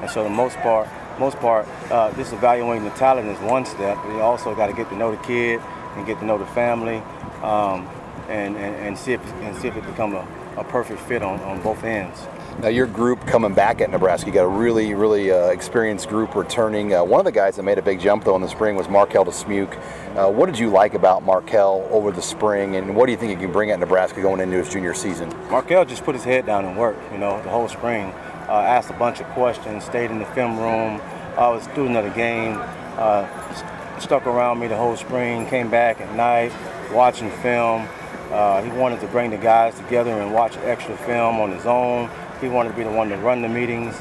[0.00, 0.88] And so, the most part,
[1.20, 3.96] most part, uh, just evaluating the talent is one step.
[4.02, 5.60] But you also got to get to know the kid
[5.94, 6.96] and get to know the family,
[7.42, 7.86] um,
[8.28, 11.38] and, and, and see if and see if it become a, a perfect fit on,
[11.40, 12.26] on both ends.
[12.60, 16.34] Now, your group coming back at Nebraska, you got a really, really uh, experienced group
[16.34, 16.92] returning.
[16.92, 18.86] Uh, one of the guys that made a big jump, though, in the spring was
[18.86, 19.78] Marquel Dismuke.
[20.14, 23.30] Uh, what did you like about Marquel over the spring, and what do you think
[23.30, 25.30] he can bring at Nebraska going into his junior season?
[25.48, 28.12] Marquel just put his head down and worked, you know, the whole spring.
[28.50, 31.00] Uh, asked a bunch of questions, stayed in the film room.
[31.38, 32.58] I was a student of the game,
[32.98, 36.52] uh, stuck around me the whole spring, came back at night,
[36.92, 37.86] watching film.
[38.30, 42.10] Uh, he wanted to bring the guys together and watch extra film on his own.
[42.40, 43.96] He wanted to be the one to run the meetings.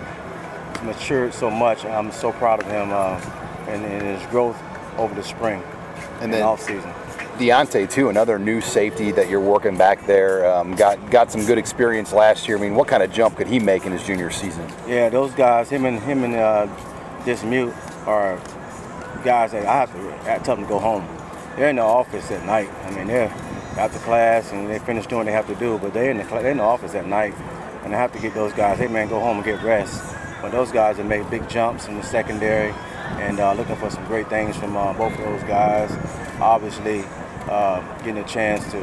[0.74, 1.86] He's matured so much.
[1.86, 3.20] I'm so proud of him uh,
[3.68, 4.58] and, and his growth
[4.98, 5.62] over the spring
[6.16, 6.92] And and then- off season.
[7.40, 10.46] Deontai too, another new safety that you're working back there.
[10.52, 12.58] Um, got got some good experience last year.
[12.58, 14.70] I mean, what kind of jump could he make in his junior season?
[14.86, 16.68] Yeah, those guys, him and him and uh,
[17.46, 17.74] mute
[18.06, 18.36] are
[19.24, 21.08] guys that I have to I tell them to go home.
[21.56, 22.70] They're in the office at night.
[22.84, 23.30] I mean, they're
[23.78, 26.24] after class and they finish doing what they have to do, but they're in the
[26.26, 27.34] they're in the office at night,
[27.86, 28.80] and I have to get those guys.
[28.80, 30.04] Hey man, go home and get rest.
[30.42, 32.74] But those guys have made big jumps in the secondary,
[33.18, 35.90] and uh, looking for some great things from uh, both of those guys.
[36.42, 37.04] Obviously,
[37.48, 38.82] uh, getting a chance to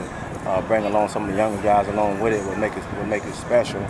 [0.49, 3.09] uh, bring along some of the younger guys along with it would make it would
[3.09, 3.85] make it special.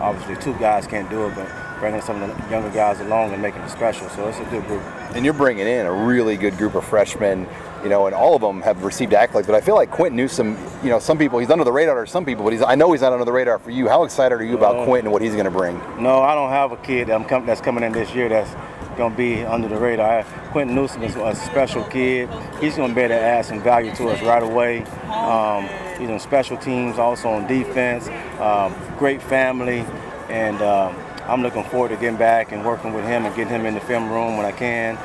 [0.00, 1.48] Obviously, two guys can't do it, but
[1.82, 4.08] bringing some of the younger guys along and making it special.
[4.10, 4.82] So it's a good group.
[5.14, 7.48] And you're bringing in a really good group of freshmen,
[7.82, 9.46] you know, and all of them have received accolades.
[9.46, 12.10] But I feel like Quinton Newsome, you know, some people he's under the radar to
[12.10, 13.88] some people, but he's I know he's not under the radar for you.
[13.88, 15.76] How excited are you about Quinton and what he's going to bring?
[16.00, 18.50] No, I don't have a kid that I'm com- that's coming in this year that's
[18.96, 20.24] to be under the radar.
[20.52, 22.28] Quinton Newsome is a special kid.
[22.60, 24.82] He's to be able to add some value to us right away.
[25.08, 28.08] Um, he's on special teams, also on defense.
[28.40, 29.84] Um, great family,
[30.28, 33.66] and um, I'm looking forward to getting back and working with him and getting him
[33.66, 34.96] in the film room when I can.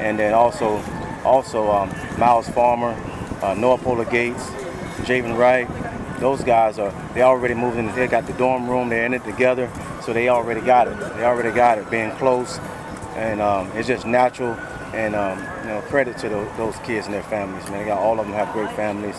[0.00, 0.82] And then also,
[1.24, 2.96] also um, Myles Farmer,
[3.42, 4.44] uh, Noah Polar Gates,
[5.04, 5.68] Javin Wright.
[6.20, 7.94] Those guys are they already moved in.
[7.94, 8.88] They got the dorm room.
[8.88, 9.70] They're in it together,
[10.02, 10.98] so they already got it.
[10.98, 11.90] They already got it.
[11.90, 12.58] Being close,
[13.16, 14.54] and um, it's just natural.
[14.94, 17.64] And um, you know, credit to tho- those kids and their families.
[17.68, 19.16] Man, they got all of them have great families.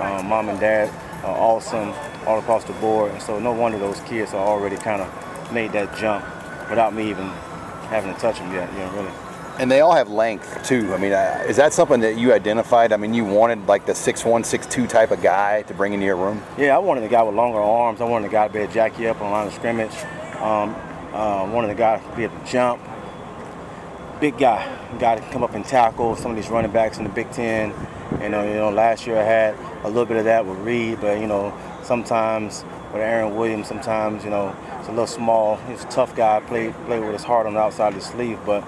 [0.00, 0.88] Um, mom and dad
[1.24, 1.94] are awesome
[2.26, 5.72] all across the board, and so no wonder those kids are already kind of made
[5.72, 6.24] that jump
[6.68, 7.26] without me even
[7.88, 8.70] having to touch them yet.
[8.72, 9.12] You know, really.
[9.60, 10.92] And they all have length too.
[10.92, 12.92] I mean, uh, is that something that you identified?
[12.92, 15.92] I mean, you wanted like the six one, six two type of guy to bring
[15.92, 16.42] into your room.
[16.58, 18.00] Yeah, I wanted a guy with longer arms.
[18.00, 19.52] I wanted a guy to be able to jack you up on the line of
[19.54, 19.94] scrimmage.
[20.40, 20.74] Um,
[21.14, 22.82] uh, wanted a guy to be able to jump.
[24.20, 24.64] Big guy,
[25.00, 27.70] guy to come up and tackle some of these running backs in the Big Ten.
[27.70, 30.56] You uh, know, you know, last year I had a little bit of that with
[30.58, 35.56] Reed, but you know, sometimes with Aaron Williams, sometimes you know, it's a little small.
[35.68, 38.38] He's a tough guy, play play with his heart on the outside of his sleeve,
[38.46, 38.64] but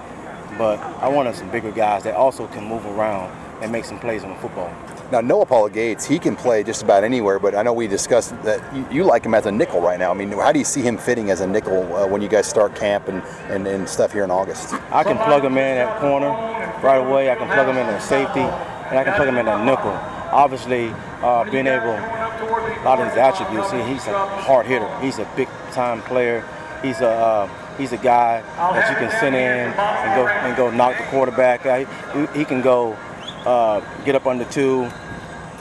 [0.58, 3.30] but I wanted some bigger guys that also can move around
[3.62, 4.72] and make some plays on the football.
[5.12, 8.60] Now, Noa Pola-Gates, he can play just about anywhere, but I know we discussed that
[8.74, 10.10] you, you like him as a nickel right now.
[10.10, 12.48] I mean, how do you see him fitting as a nickel uh, when you guys
[12.48, 14.74] start camp and, and, and stuff here in August?
[14.90, 16.30] I can plug him in at corner
[16.82, 17.30] right away.
[17.30, 19.92] I can plug him in at safety, and I can plug him in at nickel.
[20.32, 20.88] Obviously,
[21.22, 23.70] uh, being able, a lot of his attributes.
[23.70, 24.90] He, he's a hard hitter.
[25.00, 26.44] He's a big time player.
[26.82, 30.70] He's a uh, he's a guy that you can send in and go and go
[30.70, 31.64] knock the quarterback.
[31.64, 31.86] out.
[32.12, 32.96] He, he can go
[33.46, 34.90] uh, get up under two,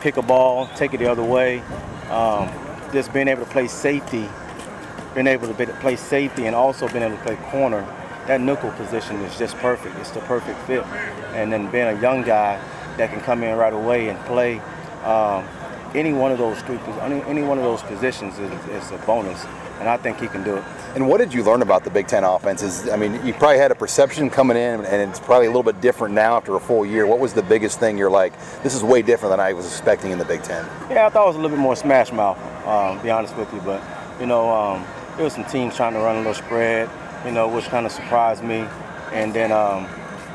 [0.01, 1.59] pick a ball, take it the other way.
[2.09, 2.49] Um,
[2.91, 4.27] just being able to play safety
[5.15, 7.81] being able to play safety and also being able to play corner,
[8.27, 9.95] that nickel position is just perfect.
[9.97, 10.83] It's the perfect fit.
[11.33, 12.61] And then being a young guy
[12.97, 14.59] that can come in right away and play
[15.03, 15.47] um,
[15.95, 19.43] any one of those three, any, any one of those positions is, is a bonus.
[19.79, 20.63] And I think he can do it.
[20.95, 22.87] And what did you learn about the Big Ten offenses?
[22.87, 25.81] I mean, you probably had a perception coming in, and it's probably a little bit
[25.81, 27.05] different now after a full year.
[27.05, 28.31] What was the biggest thing you're like,
[28.63, 30.65] this is way different than I was expecting in the Big Ten?
[30.89, 33.53] Yeah, I thought it was a little bit more smash mouth, um, be honest with
[33.53, 33.59] you.
[33.59, 33.83] But,
[34.21, 34.85] you know, um,
[35.17, 36.89] there was some teams trying to run a little spread,
[37.25, 38.65] you know, which kind of surprised me.
[39.11, 39.89] And then, um,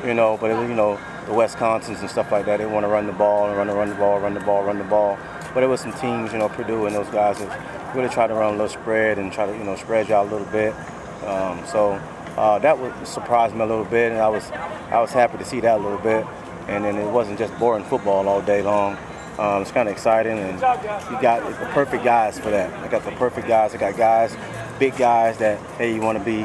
[0.05, 2.83] you know, but, it, was, you know, the Wisconsins and stuff like that, they want
[2.83, 4.83] to run the ball and run the, run the ball, run the ball, run the
[4.83, 5.17] ball.
[5.55, 7.41] But it was some teams, you know, Purdue and those guys
[7.95, 10.27] really tried to run a little spread and try to, you know, spread you out
[10.27, 10.73] a little bit.
[11.25, 11.91] Um, so
[12.37, 15.45] uh, that would surprise me a little bit, and I was, I was happy to
[15.45, 16.25] see that a little bit.
[16.67, 18.97] And then it wasn't just boring football all day long.
[19.39, 22.71] Um, it's kind of exciting, and you got the perfect guys for that.
[22.83, 23.73] I got the perfect guys.
[23.73, 24.35] I got guys,
[24.77, 26.43] big guys that hey, you want to be,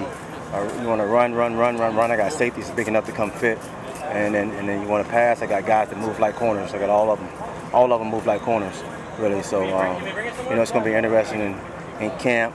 [0.54, 2.10] or you want to run, run, run, run, run.
[2.10, 3.58] I got safeties big enough to come fit,
[4.04, 5.42] and then and then you want to pass.
[5.42, 6.72] I got guys that move like corners.
[6.72, 7.28] I got all of them.
[7.74, 8.82] All of them move like corners,
[9.18, 9.42] really.
[9.42, 11.60] So um, you know, it's going to be interesting in,
[12.00, 12.54] in camp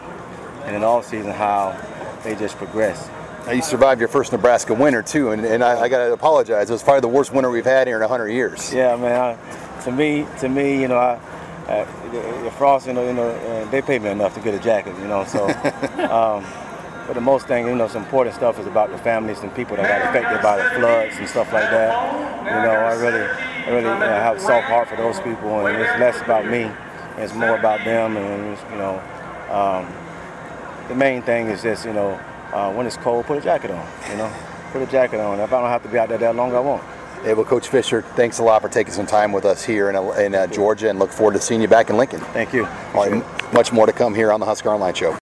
[0.66, 1.80] and in all season how
[2.24, 3.10] they just progress.
[3.46, 6.70] Now, you survived your first Nebraska winter, too, and, and I, I got to apologize.
[6.70, 8.72] It was probably the worst winter we've had here in 100 years.
[8.72, 9.20] Yeah, man.
[9.20, 11.20] I, to me, to me, you know, I,
[11.68, 14.54] uh, the, the Frost, you know, you know, uh, they paid me enough to get
[14.54, 15.26] a jacket, you know.
[15.26, 16.46] So, um,
[17.08, 19.76] but the most thing, you know, some important stuff is about the families and people
[19.76, 21.92] that got affected by the floods and stuff like that.
[22.46, 25.66] You know, I really, I really you know, have a soft heart for those people,
[25.66, 26.70] and it's less about me,
[27.18, 29.02] it's more about them, and you know,
[29.50, 29.88] um,
[30.88, 32.20] the main thing is just, you know,
[32.54, 33.88] uh, when it's cold, put a jacket on.
[34.10, 34.34] You know,
[34.72, 35.40] put a jacket on.
[35.40, 36.84] If I don't have to be out there that long, I won't.
[37.24, 39.96] Hey, well, Coach Fisher, thanks a lot for taking some time with us here in,
[40.20, 42.20] in uh, Georgia, and look forward to seeing you back in Lincoln.
[42.34, 42.66] Thank you.
[42.94, 45.18] All right, much more to come here on the Husker Online Show.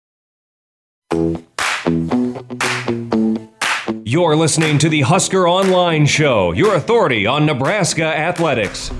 [4.10, 8.90] You're listening to the Husker Online Show, your authority on Nebraska athletics.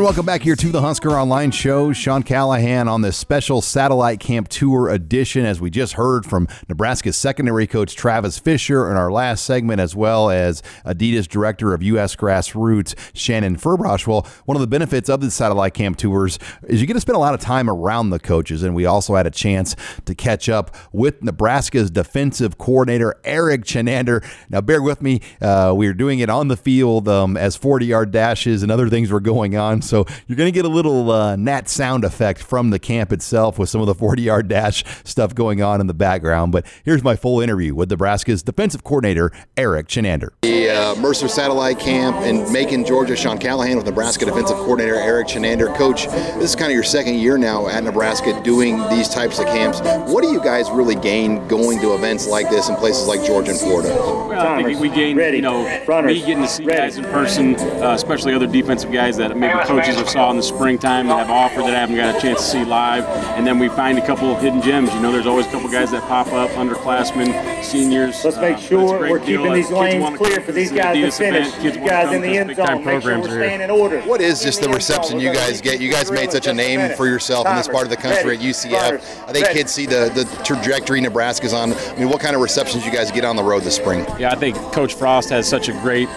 [0.00, 1.92] And welcome back here to the Husker Online Show.
[1.92, 7.18] Sean Callahan on this special Satellite Camp Tour edition, as we just heard from Nebraska's
[7.18, 12.16] secondary coach Travis Fisher in our last segment, as well as Adidas Director of U.S.
[12.16, 14.06] Grassroots Shannon Furbrosh.
[14.06, 17.16] Well, one of the benefits of the Satellite Camp Tours is you get to spend
[17.16, 20.48] a lot of time around the coaches, and we also had a chance to catch
[20.48, 24.26] up with Nebraska's defensive coordinator Erik Chinander.
[24.48, 27.84] Now, bear with me, uh, we are doing it on the field um, as 40
[27.84, 29.82] yard dashes and other things were going on.
[29.90, 33.58] So you're going to get a little uh, Nat sound effect from the camp itself
[33.58, 36.52] with some of the 40 yard dash stuff going on in the background.
[36.52, 40.30] But here's my full interview with Nebraska's defensive coordinator, Erik Chinander.
[40.42, 45.26] The uh, Mercer Satellite Camp in Macon, Georgia, Sean Callahan with Nebraska defensive coordinator Erik
[45.26, 45.74] Chinander.
[45.76, 49.46] Coach, this is kind of your second year now at Nebraska doing these types of
[49.46, 49.80] camps.
[50.12, 53.50] What do you guys really gain going to events like this in places like Georgia
[53.50, 53.88] and Florida?
[53.88, 57.94] Well, I think we gain, you know, me getting to see guys in person, uh,
[57.94, 61.62] especially other defensive guys that maybe coaches have saw in the springtime that have offered
[61.62, 63.04] that I haven't got a chance to see live.
[63.36, 64.92] And then we find a couple of hidden gems.
[64.94, 68.24] You know, there's always a couple guys that pop up, underclassmen, seniors.
[68.24, 69.38] Let's make Uh, sure it's we're deal.
[69.42, 71.48] keeping these lanes clear for these guys to finish.
[71.48, 71.62] event.
[71.62, 73.38] Kids You guys in the end zone, make sure we're are here.
[73.46, 74.00] staying in order.
[74.02, 75.80] What is just the In end reception zone, you guys get?
[75.80, 78.42] You guys made such a name for yourself in this part of the country at
[78.42, 79.00] UCF.
[79.28, 79.58] I think Ready.
[79.58, 81.72] kids see the, the trajectory Nebraska's on.
[81.72, 84.04] I mean, what kind of receptions you guys get on the road this spring?
[84.18, 86.08] Yeah, I think Coach Frost has such a great,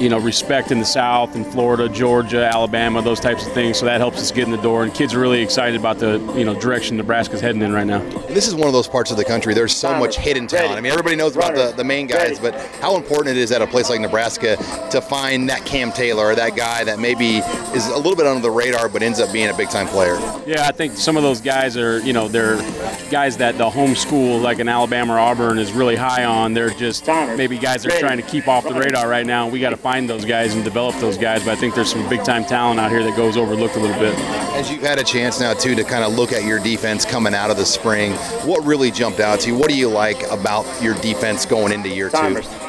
[0.00, 3.78] you know, respect in the South, in Florida, Georgia, Alabama, those types of things.
[3.78, 6.18] So that helps us get in the door, and kids are really excited about the,
[6.36, 8.00] you know, direction Nebraska's heading in right now.
[8.00, 9.52] And this is one of those parts of the country.
[9.52, 10.78] There's so much hidden talent.
[10.78, 13.60] I mean, everybody knows about the, the main guys, but how important it is at
[13.60, 14.56] a place like Nebraska
[14.90, 17.38] to find that Cam Taylor or that guy that maybe
[17.74, 20.16] is a little bit under the radar but ends up being a big time player.
[20.46, 22.56] Yeah, I think some of those guys are, you know, they're
[23.10, 26.54] guys that the home school, like an Alabama or Auburn, is really high on.
[26.54, 29.48] They're just maybe guys they're trying to keep off the radar right now.
[29.48, 31.44] We got to find those guys and develop those guys.
[31.44, 33.98] But I think there's some big time talent out here that goes overlooked a little
[33.98, 34.14] bit.
[34.54, 37.34] As you've had a chance now too to kind of look at your defense coming
[37.34, 38.12] out of the spring,
[38.46, 39.56] what really jumped out to you?
[39.56, 42.16] What do you like about your defense going into year two?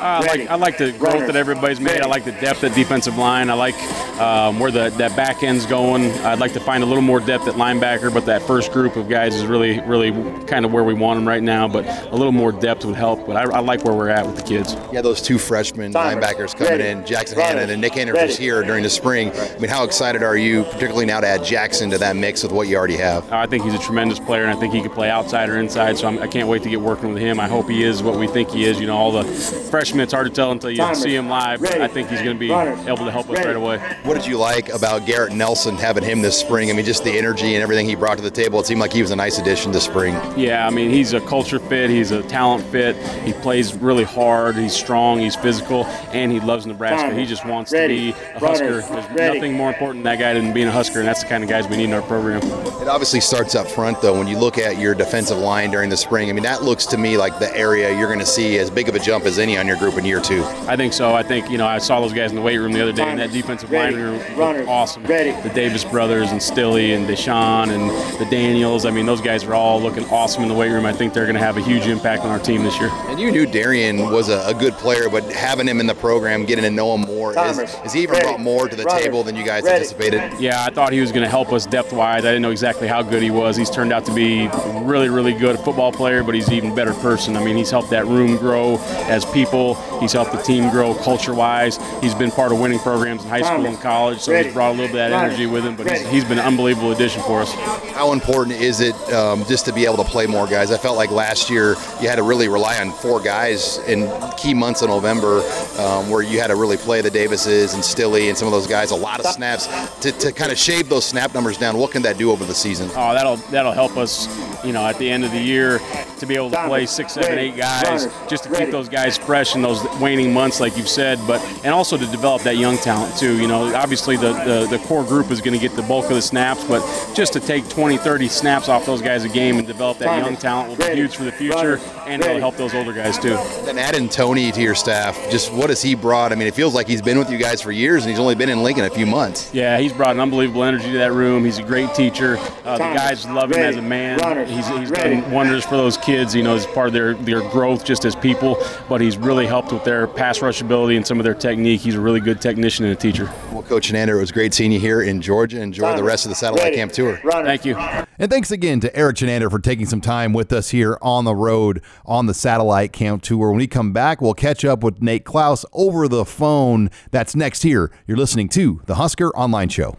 [0.01, 2.01] Uh, I like I like the growth that everybody's made.
[2.01, 3.51] I like the depth at defensive line.
[3.51, 3.75] I like
[4.19, 6.11] um, where the that back end's going.
[6.25, 9.07] I'd like to find a little more depth at linebacker, but that first group of
[9.07, 10.11] guys is really really
[10.45, 11.67] kind of where we want them right now.
[11.67, 13.27] But a little more depth would help.
[13.27, 14.75] But I, I like where we're at with the kids.
[14.91, 18.81] Yeah, those two freshman linebackers coming in, Jackson Hannah and Nick Anders was here during
[18.81, 19.31] the spring.
[19.31, 22.51] I mean, how excited are you, particularly now to add Jackson to that mix with
[22.51, 23.31] what you already have?
[23.31, 25.99] I think he's a tremendous player, and I think he could play outside or inside.
[25.99, 27.39] So I'm, I can't wait to get working with him.
[27.39, 28.79] I hope he is what we think he is.
[28.79, 30.95] You know, all the freshmen, it's hard to tell until you Timer.
[30.95, 31.60] see him live.
[31.62, 32.71] But I think he's going to be Runner.
[32.88, 33.77] able to help us right away.
[34.04, 36.69] What did you like about Garrett Nelson having him this spring?
[36.69, 38.60] I mean, just the energy and everything he brought to the table.
[38.60, 40.15] It seemed like he was a nice addition this spring.
[40.38, 41.89] Yeah, I mean, he's a culture fit.
[41.89, 42.95] He's a talent fit.
[43.23, 44.56] He plays really hard.
[44.56, 45.19] He's strong.
[45.19, 47.08] He's physical, and he loves Nebraska.
[47.10, 47.19] Timer.
[47.19, 48.12] He just wants Ready.
[48.13, 48.82] to be a Husker.
[48.82, 49.39] There's Ready.
[49.39, 51.49] nothing more important than that guy than being a Husker, and that's the kind of
[51.49, 52.41] guys we need in our program.
[52.82, 54.17] It obviously starts up front, though.
[54.17, 56.97] When you look at your defensive line during the spring, I mean, that looks to
[56.97, 59.58] me like the area you're going to see as big of a jump as any
[59.58, 60.43] on your group in year two.
[60.67, 61.13] I think so.
[61.13, 63.03] I think you know I saw those guys in the weight room the other day,
[63.03, 63.95] and that defensive Ready.
[63.95, 64.67] line room looked Runners.
[64.69, 65.03] awesome.
[65.05, 65.31] Ready.
[65.41, 67.89] The Davis brothers and Stille and Deshaun and
[68.19, 68.85] the Daniels.
[68.85, 70.85] I mean, those guys are all looking awesome in the weight room.
[70.85, 72.89] I think they're going to have a huge impact on our team this year.
[73.09, 76.45] And you knew Darrion was a, a good player, but having him in the program,
[76.45, 77.75] getting to know him more, is, Timers.
[77.83, 78.25] is he even Ready.
[78.27, 79.03] brought more to the Runners.
[79.03, 79.77] table than you guys Ready.
[79.77, 80.39] anticipated?
[80.39, 82.19] Yeah, I thought he was going to help us depth wise.
[82.23, 83.57] I didn't know exactly how good he was.
[83.57, 86.75] He's turned out to be a really, really good football player, but he's an even
[86.75, 87.35] better person.
[87.35, 89.70] I mean, he's helped that room grow as people.
[89.99, 91.77] He's helped the team grow culture wise.
[92.01, 94.45] He's been part of winning programs in high school and college, so Ready.
[94.45, 95.75] he's brought a little bit of that energy with him.
[95.75, 97.53] But he's, he's been an unbelievable addition for us.
[97.93, 100.71] How important is it um, just to be able to play more guys?
[100.71, 104.53] I felt like last year you had to really rely on four guys in key
[104.53, 105.41] months in November,
[105.79, 108.67] um, where you had to really play the Davises and Stille and some of those
[108.67, 109.67] guys a lot of snaps
[109.99, 111.77] to, to kind of shave those snap numbers down.
[111.77, 112.89] What can that do over the season?
[112.95, 114.27] Oh, that'll that'll help us,
[114.63, 115.80] you know, at the end of the year
[116.19, 119.56] to be able to play six, seven, eight guys, just to keep those guys fresh
[119.56, 123.18] in those waning months, like you've said, but and also to develop that young talent
[123.18, 123.39] too.
[123.41, 126.16] You know, obviously the the, the core group is going to get the bulk of
[126.16, 126.82] the snaps, but
[127.16, 130.36] just to take 20, 30 snaps off those guys a game and develop that young
[130.38, 133.36] talent will be huge for the future, and it'll help those older guys too.
[133.68, 136.32] And adding Tony to your staff, just what has he brought?
[136.32, 138.36] I mean, it feels like he's been with you guys for years, and he's only
[138.36, 139.53] been in Lincoln a few months.
[139.53, 141.43] Yeah, he's brought an unbelievable energy to that room.
[141.45, 142.38] He's a great teacher.
[142.64, 144.20] Uh, the guys love him as a man.
[144.52, 146.12] He's, he's done wonders for those kids.
[146.12, 148.58] kids, you know, as part of their, their growth just as people,
[148.89, 151.82] but he's really helped with their pass rush ability and some of their technique.
[151.82, 153.32] He's a really good technician and a teacher.
[153.52, 155.62] Well, Coach Chinander, it was great seeing you here in Georgia.
[155.62, 157.20] Enjoy the rest of the satellite camp tour.
[157.24, 157.76] Thank you.
[157.76, 161.36] And thanks again to Erik Chinander for taking some time with us here on the
[161.36, 163.49] road on the satellite camp tour.
[163.49, 166.89] When we come back, we'll catch up with Nate Clouse over the phone.
[167.12, 167.89] That's next here.
[168.06, 169.97] You're listening to the Husker Online Show.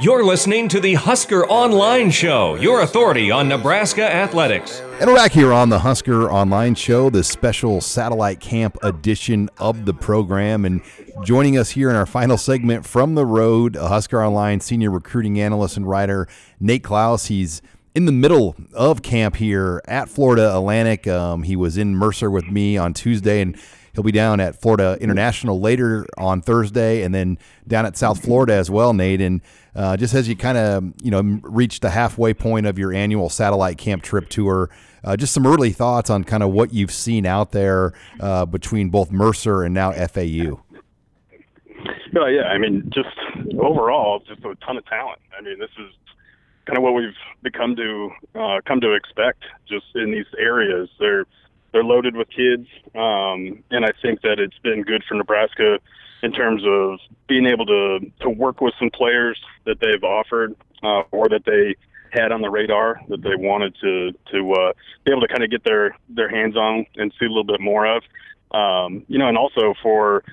[0.00, 4.80] You're listening to the Husker Online Show, your authority on Nebraska athletics.
[4.98, 9.84] And we're back here on the Husker Online Show, this special satellite camp edition of
[9.84, 10.64] the program.
[10.64, 10.80] And
[11.22, 15.76] joining us here in our final segment from the road, Husker Online senior recruiting analyst
[15.76, 16.26] and writer,
[16.58, 17.26] Nate Clouse.
[17.26, 17.60] He's
[17.94, 21.06] in the middle of camp here at Florida Atlantic.
[21.06, 23.56] Um, he was in Mercer with me on Tuesday, and
[23.94, 28.54] he'll be down at Florida International later on Thursday, and then down at South Florida
[28.54, 29.20] as well, Nate.
[29.20, 29.40] And
[29.74, 33.28] uh, just as you kind of you know reach the halfway point of your annual
[33.28, 34.70] satellite camp trip tour,
[35.04, 38.88] uh, just some early thoughts on kind of what you've seen out there uh, between
[38.88, 40.62] both Mercer and now FAU.
[42.12, 43.08] No, yeah, I mean, just
[43.58, 45.18] overall, just a ton of talent.
[45.36, 45.94] I mean, this is
[46.66, 50.88] kind of what we've become to uh, come to expect just in these areas.
[51.00, 51.24] They're
[51.72, 55.78] they're loaded with kids, um, and I think that it's been good for Nebraska
[56.22, 56.98] in terms of
[57.28, 61.74] being able to to work with some players that they've offered uh, or that they
[62.12, 64.72] had on the radar that they wanted to to uh,
[65.04, 67.60] be able to kind of get their their hands on and see a little bit
[67.60, 68.02] more of.
[68.52, 70.24] Um, you know, and also for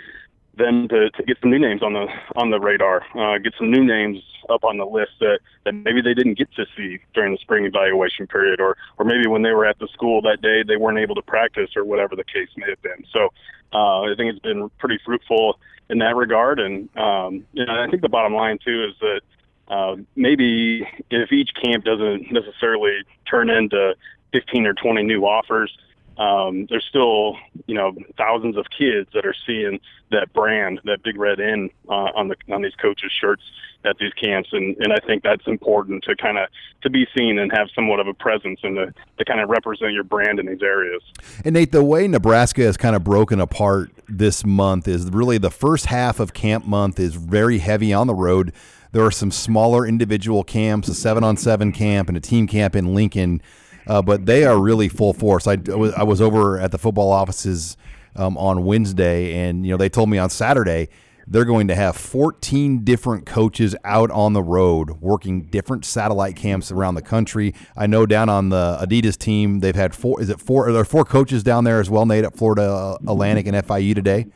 [0.60, 2.06] them to, to get some new names on the
[2.36, 6.02] on the radar, uh, get some new names up on the list that, that maybe
[6.02, 9.52] they didn't get to see during the spring evaluation period, or or maybe when they
[9.52, 12.50] were at the school that day they weren't able to practice, or whatever the case
[12.58, 13.04] may have been.
[13.12, 13.30] So
[13.74, 18.10] uh, I think it's been pretty fruitful in that regard, and um, I think the
[18.10, 19.22] bottom line too is that
[19.70, 23.96] uh, maybe if each camp doesn't necessarily turn into
[24.34, 25.76] 15 or 20 new offers
[26.20, 29.80] um, there's still you know thousands of kids that are seeing
[30.12, 33.42] that brand, that big red N uh, on the on these coaches' shirts
[33.86, 36.50] at these camps, and and I think that's important to kind of
[36.82, 39.94] to be seen and have somewhat of a presence and to, to kind of represent
[39.94, 41.02] your brand in these areas.
[41.46, 45.52] And Nate, the way Nebraska is kind of broken apart this month is really the
[45.52, 48.52] first half of camp month is very heavy on the road.
[48.92, 52.76] There are some smaller individual camps, a seven on seven camp and a team camp
[52.76, 53.42] in Lincoln
[53.90, 55.48] uh, but they are really full force.
[55.48, 55.58] I,
[55.98, 57.76] I was over at the football offices
[58.16, 60.90] um, on Wednesday, and you know they told me on Saturday
[61.32, 66.72] they're going to have 14 different coaches out on the road working different satellite camps
[66.72, 67.54] around the country.
[67.78, 70.22] I know down on the Adidas team they've had four.
[70.22, 70.68] Is it four?
[70.68, 74.28] Are there four coaches down there as well, Nate, at Florida Atlantic and FIU today?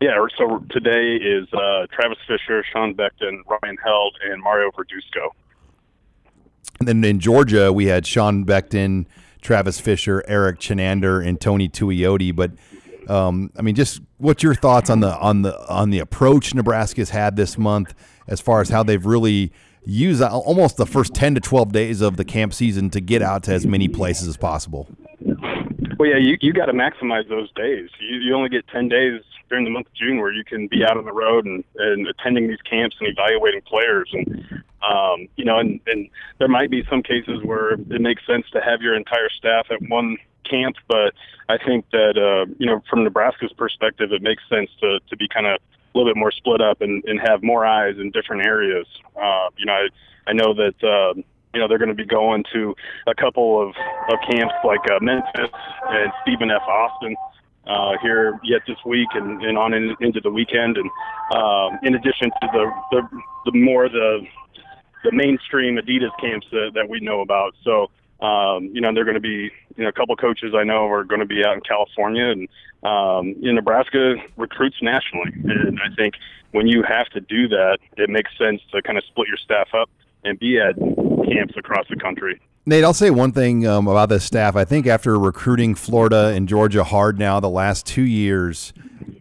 [0.00, 5.30] Yeah, so today is uh, Travis Fisher, Sean Beckton, Ryan Held, and Mario Verduzco.
[6.78, 9.06] And then in Georgia, we had Sean Beckton,
[9.42, 12.34] Travis Fisher, Erik Chinander, and Tony Tuioti.
[12.34, 12.52] But
[13.08, 17.10] um, I mean, just what's your thoughts on the on the on the approach Nebraska's
[17.10, 17.94] had this month,
[18.26, 19.52] as far as how they've really
[19.84, 23.42] used almost the first ten to twelve days of the camp season to get out
[23.44, 24.88] to as many places as possible.
[25.98, 27.90] Well, yeah, you you got to maximize those days.
[28.00, 30.84] You you only get ten days during the month of June where you can be
[30.84, 34.10] out on the road and, and attending these camps and evaluating players.
[34.12, 38.46] And um, you know and, and there might be some cases where it makes sense
[38.52, 40.16] to have your entire staff at one
[40.48, 41.14] camp but
[41.48, 45.28] I think that uh, you know from Nebraska's perspective it makes sense to, to be
[45.28, 48.44] kind of a little bit more split up and, and have more eyes in different
[48.44, 48.86] areas.
[49.16, 49.88] Uh, you know I,
[50.26, 51.14] I know that uh,
[51.54, 52.74] you know they're going to be going to
[53.06, 53.68] a couple of,
[54.10, 55.50] of camps like uh, Memphis
[55.88, 56.62] and Stephen F.
[56.62, 57.16] Austin
[57.66, 60.76] uh, here yet this week and, and on in, into the weekend.
[60.76, 60.90] And
[61.34, 63.02] um, in addition to the, the,
[63.46, 64.26] the more the,
[65.04, 67.54] the mainstream Adidas camps that, that we know about.
[67.62, 67.90] So,
[68.24, 71.04] um, you know, they're going to be, you know, a couple coaches I know are
[71.04, 72.48] going to be out in California and
[72.82, 75.32] um, in Nebraska recruits nationally.
[75.44, 76.14] And I think
[76.52, 79.68] when you have to do that, it makes sense to kind of split your staff
[79.74, 79.90] up
[80.22, 82.40] and be at camps across the country.
[82.66, 84.56] Nate, I'll say one thing um, about this staff.
[84.56, 88.72] I think after recruiting Florida and Georgia hard now the last two years,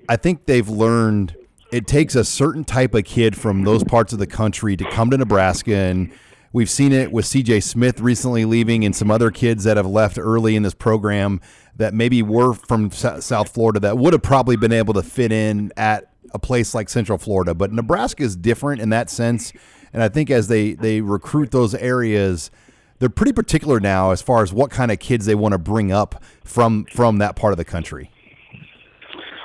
[0.08, 1.36] I think they've learned
[1.70, 5.10] it takes a certain type of kid from those parts of the country to come
[5.10, 5.76] to Nebraska.
[5.76, 6.14] And
[6.54, 10.18] we've seen it with CJ Smith recently leaving and some other kids that have left
[10.18, 11.42] early in this program
[11.76, 15.70] that maybe were from South Florida that would have probably been able to fit in
[15.76, 17.54] at a place like Central Florida.
[17.54, 19.52] But Nebraska is different in that sense.
[19.92, 22.50] And I think as they, they recruit those areas–
[23.04, 25.92] they're pretty particular now as far as what kind of kids they want to bring
[25.92, 28.10] up from from that part of the country.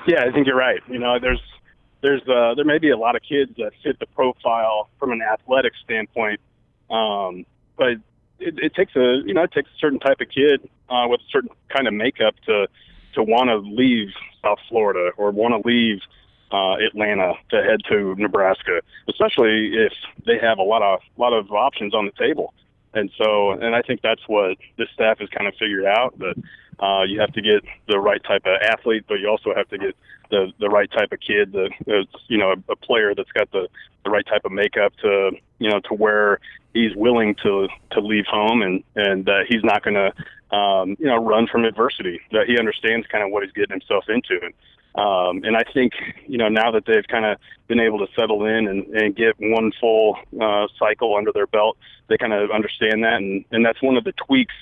[0.07, 0.81] Yeah, I think you're right.
[0.89, 1.43] You know, there's
[2.01, 5.23] there's uh, there may be a lot of kids that fit the profile from an
[5.23, 6.39] athletic standpoint,
[6.89, 7.45] um,
[7.77, 7.95] but
[8.39, 11.19] it, it takes a you know it takes a certain type of kid uh, with
[11.21, 12.69] a certain kind of makeup to
[13.15, 15.99] to want to leave South Florida or want to leave
[16.53, 19.93] uh, Atlanta to head to Nebraska, especially if
[20.27, 22.55] they have a lot of lot of options on the table.
[22.95, 26.35] And so, and I think that's what this staff has kind of figured out that
[26.81, 29.79] uh, you have to get the right type of athlete, but you also have to
[29.79, 29.97] get
[30.31, 31.71] the the right type of kid, the,
[32.29, 33.69] you know a, a player that's got the
[34.05, 36.39] the right type of makeup to you know to where
[36.75, 41.07] he's willing to to leave home and and uh, he's not going to um, you
[41.07, 42.21] know run from adversity.
[42.33, 44.39] That he understands kind of what he's getting himself into.
[44.43, 44.55] And
[44.99, 45.93] um, and I think,
[46.27, 47.39] you know, now that they've kind of
[47.69, 51.79] been able to settle in and, and get one full uh, cycle under their belt,
[52.09, 53.15] they kind of understand that.
[53.15, 54.55] And, and that's one of the tweaks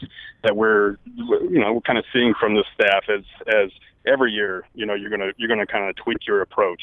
[0.42, 3.70] that we're, you know, we're kind of seeing from the staff as, as
[4.06, 6.82] every year, you know, you're going to, you're going to kind of tweak your approach.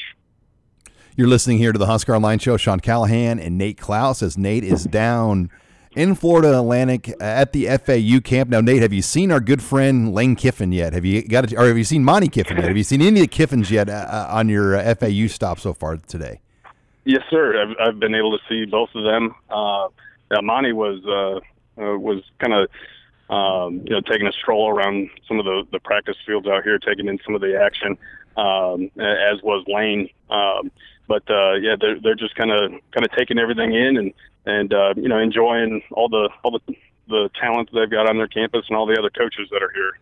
[1.14, 2.56] You're listening here to the Husker Online Show.
[2.56, 5.48] Sean Callahan and Nate Clouse as Nate is down
[5.94, 8.50] in Florida Atlantic at the FAU camp.
[8.50, 10.92] Now, Nate, have you seen our good friend Lane Kiffin yet?
[10.92, 12.66] Have you got it, or have you seen Monty Kiffin yet?
[12.66, 15.58] Have you seen any of the Kiffins yet uh, uh on your uh, FAU stop
[15.60, 16.40] so far today?
[17.04, 17.60] Yes, sir.
[17.62, 19.34] I've, I've been able to see both of them.
[19.50, 19.88] Uh,
[20.42, 22.68] Monty was uh, uh, was kind of
[23.30, 26.78] um, you know taking a stroll around some of the, the practice fields out here,
[26.78, 27.96] taking in some of the action,
[28.36, 30.08] um, as was Lane.
[30.30, 30.72] Um,
[31.06, 34.12] but yeah, they're they're just kind of kind of taking everything in and
[34.46, 36.74] and uh, you know enjoying all the all the
[37.08, 39.98] the talent they've got on their campus and all the other coaches that are here.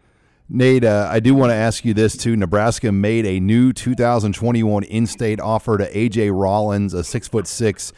[0.48, 2.36] Nate, uh, I do want to ask you this too.
[2.36, 7.92] Nebraska made a new 2021 in-state offer to AJ Rollins, a six foot six,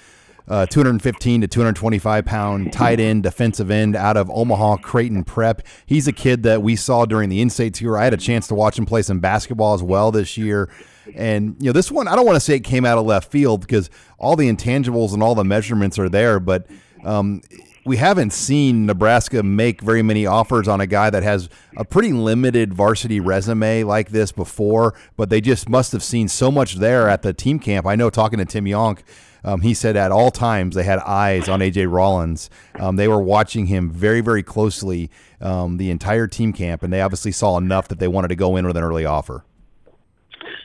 [0.47, 5.63] uh, 215 to 225 pound tight end, defensive end out of Omaha Creighton Prep.
[5.87, 7.99] He's a kid that we saw during the in-state tour.
[7.99, 10.69] I had a chance to watch him play some basketball as well this year.
[11.15, 13.31] And you know, this one I don't want to say it came out of left
[13.31, 16.67] field because all the intangibles and all the measurements are there, but
[17.05, 17.43] um,
[17.85, 22.13] we haven't seen Nebraska make very many offers on a guy that has a pretty
[22.13, 27.09] limited varsity resume like this before, but they just must have seen so much there
[27.09, 27.87] at the team camp.
[27.87, 29.05] I know talking to Tim Johnk,
[29.45, 32.49] um, he said at all times they had eyes on AJ Rollins.
[32.77, 35.11] Um, they were watching him very, very closely
[35.43, 38.57] um, the entire team camp, and they obviously saw enough that they wanted to go
[38.57, 39.45] in with an early offer.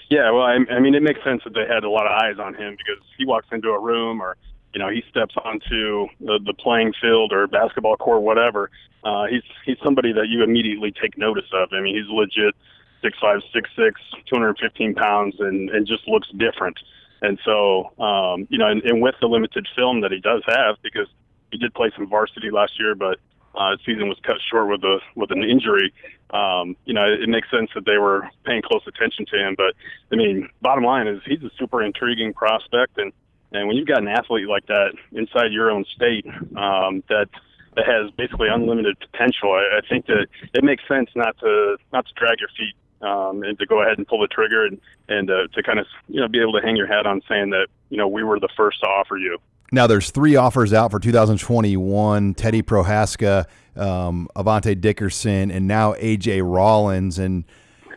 [0.10, 2.40] Yeah, well, I, I mean, it makes sense that they had a lot of eyes
[2.40, 4.38] on him because he walks into a room or
[4.74, 8.72] you know he steps onto the, the playing field or basketball court, whatever.
[9.04, 11.70] Uh, he's he's somebody that you immediately take notice of.
[11.74, 12.56] I mean, he's legit
[13.02, 16.80] six five, six six, two hundred fifteen pounds, and and just looks different.
[17.22, 20.78] And so, um, you know, and, and with the limited film that he does have,
[20.82, 21.08] because
[21.52, 23.20] he did play some varsity last year, but
[23.56, 25.94] uh, season was cut short with a with an injury.
[26.32, 29.56] Um, you know, it, it makes sense that they were paying close attention to him.
[29.58, 29.74] But
[30.12, 33.12] I mean, bottom line is he's a super intriguing prospect, and
[33.52, 36.26] and when you've got an athlete like that inside your own state,
[36.56, 37.28] um, that
[37.76, 42.06] that has basically unlimited potential, I, I think that it makes sense not to not
[42.06, 45.30] to drag your feet um, and to go ahead and pull the trigger and and
[45.30, 47.68] uh, to kind of you know be able to hang your hat on saying that
[47.90, 49.38] you know we were the first to offer you.
[49.72, 53.46] Now there's three offers out for 2021: Teddy Prochazka,
[53.76, 57.20] um, Avante Dickerson, and now AJ Rollins.
[57.20, 57.46] And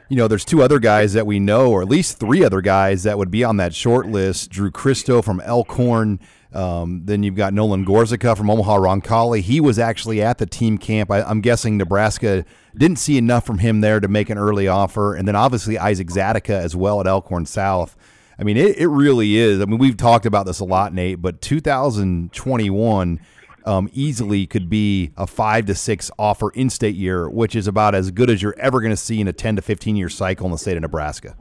[0.08, 3.04] you know, there's two other guys that we know, or at least three other guys
[3.04, 6.20] that would be on that short list: Drew Christo from Elkhorn.
[6.54, 9.40] Um, then you've got Nolan Gorzyka from Omaha Roncalli.
[9.40, 11.10] He was actually at the team camp.
[11.10, 12.44] I, am guessing Nebraska
[12.76, 15.14] didn't see enough from him there to make an early offer.
[15.14, 17.96] And then obviously Isaac Zadika as well at Elkhorn South.
[18.42, 19.60] I mean, it, it really is.
[19.60, 23.20] I mean, we've talked about this a lot, Nate, but 2021
[23.64, 27.94] um, easily could be a five to six offer in state year, which is about
[27.94, 30.46] as good as you're ever going to see in a 10 to 15 year cycle
[30.46, 31.36] in the state of Nebraska.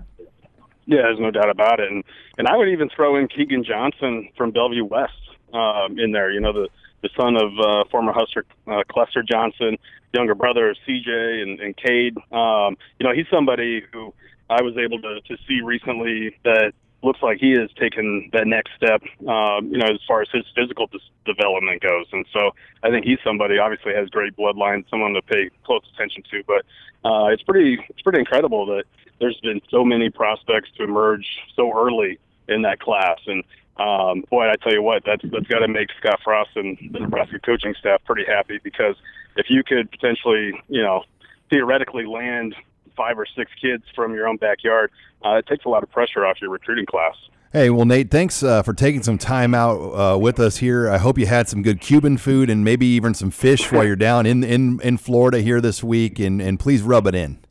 [0.85, 1.91] Yeah, there's no doubt about it.
[1.91, 2.03] And,
[2.37, 5.13] and I would even throw in Keegan Johnson from Bellevue West
[5.55, 6.69] um, in there, you know, the,
[7.01, 9.75] the son of uh, former Husker uh, Clester Johnson,
[10.13, 12.15] younger brother of CJ and, and Cade.
[12.31, 14.13] Um, you know, he's somebody who
[14.51, 16.73] I was able to, to see recently that
[17.03, 20.45] looks like he has taken that next step, um, you know, as far as his
[20.55, 22.05] physical dis- development goes.
[22.11, 22.51] And so
[22.83, 26.43] I think he's somebody obviously has great bloodline, someone to pay close attention to.
[26.45, 28.83] But uh, it's pretty it's pretty incredible that
[29.19, 31.25] there's been so many prospects to emerge
[31.55, 33.19] so early in that class.
[33.25, 33.43] And
[33.77, 36.99] um, boy, I tell you what, that's that's got to make Scott Frost and the
[36.99, 38.95] Nebraska coaching staff pretty happy because
[39.37, 41.03] if you could potentially, you know,
[41.49, 42.55] theoretically land
[42.95, 44.91] five or six kids from your own backyard,
[45.25, 47.15] uh, it takes a lot of pressure off your recruiting class.
[47.53, 50.89] Hey, well, Nate, thanks uh, for taking some time out uh, with us here.
[50.89, 53.97] I hope you had some good Cuban food and maybe even some fish while you're
[53.97, 57.39] down in, in, in Florida here this week, and, and please rub it in.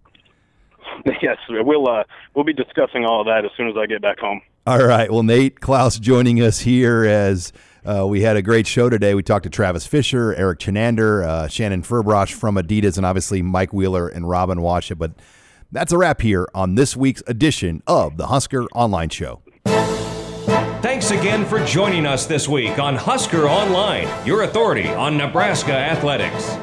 [1.22, 4.18] Yes, we'll uh, we'll be discussing all of that as soon as I get back
[4.18, 4.42] home.
[4.66, 5.10] All right.
[5.10, 7.52] Well, Nate Clouse joining us here as
[7.84, 9.14] Uh, we had a great show today.
[9.14, 13.72] We talked to Travis Fisher, Erik Chinander, uh, Shannon Furbrosh from Adidas, and obviously Mike
[13.72, 14.98] Wheeler and Robin Washut.
[14.98, 15.12] But
[15.72, 19.42] that's a wrap here on this week's edition of the Husker Online Show.
[20.82, 26.56] Thanks again for joining us this week on Husker Online, your authority on Nebraska athletics.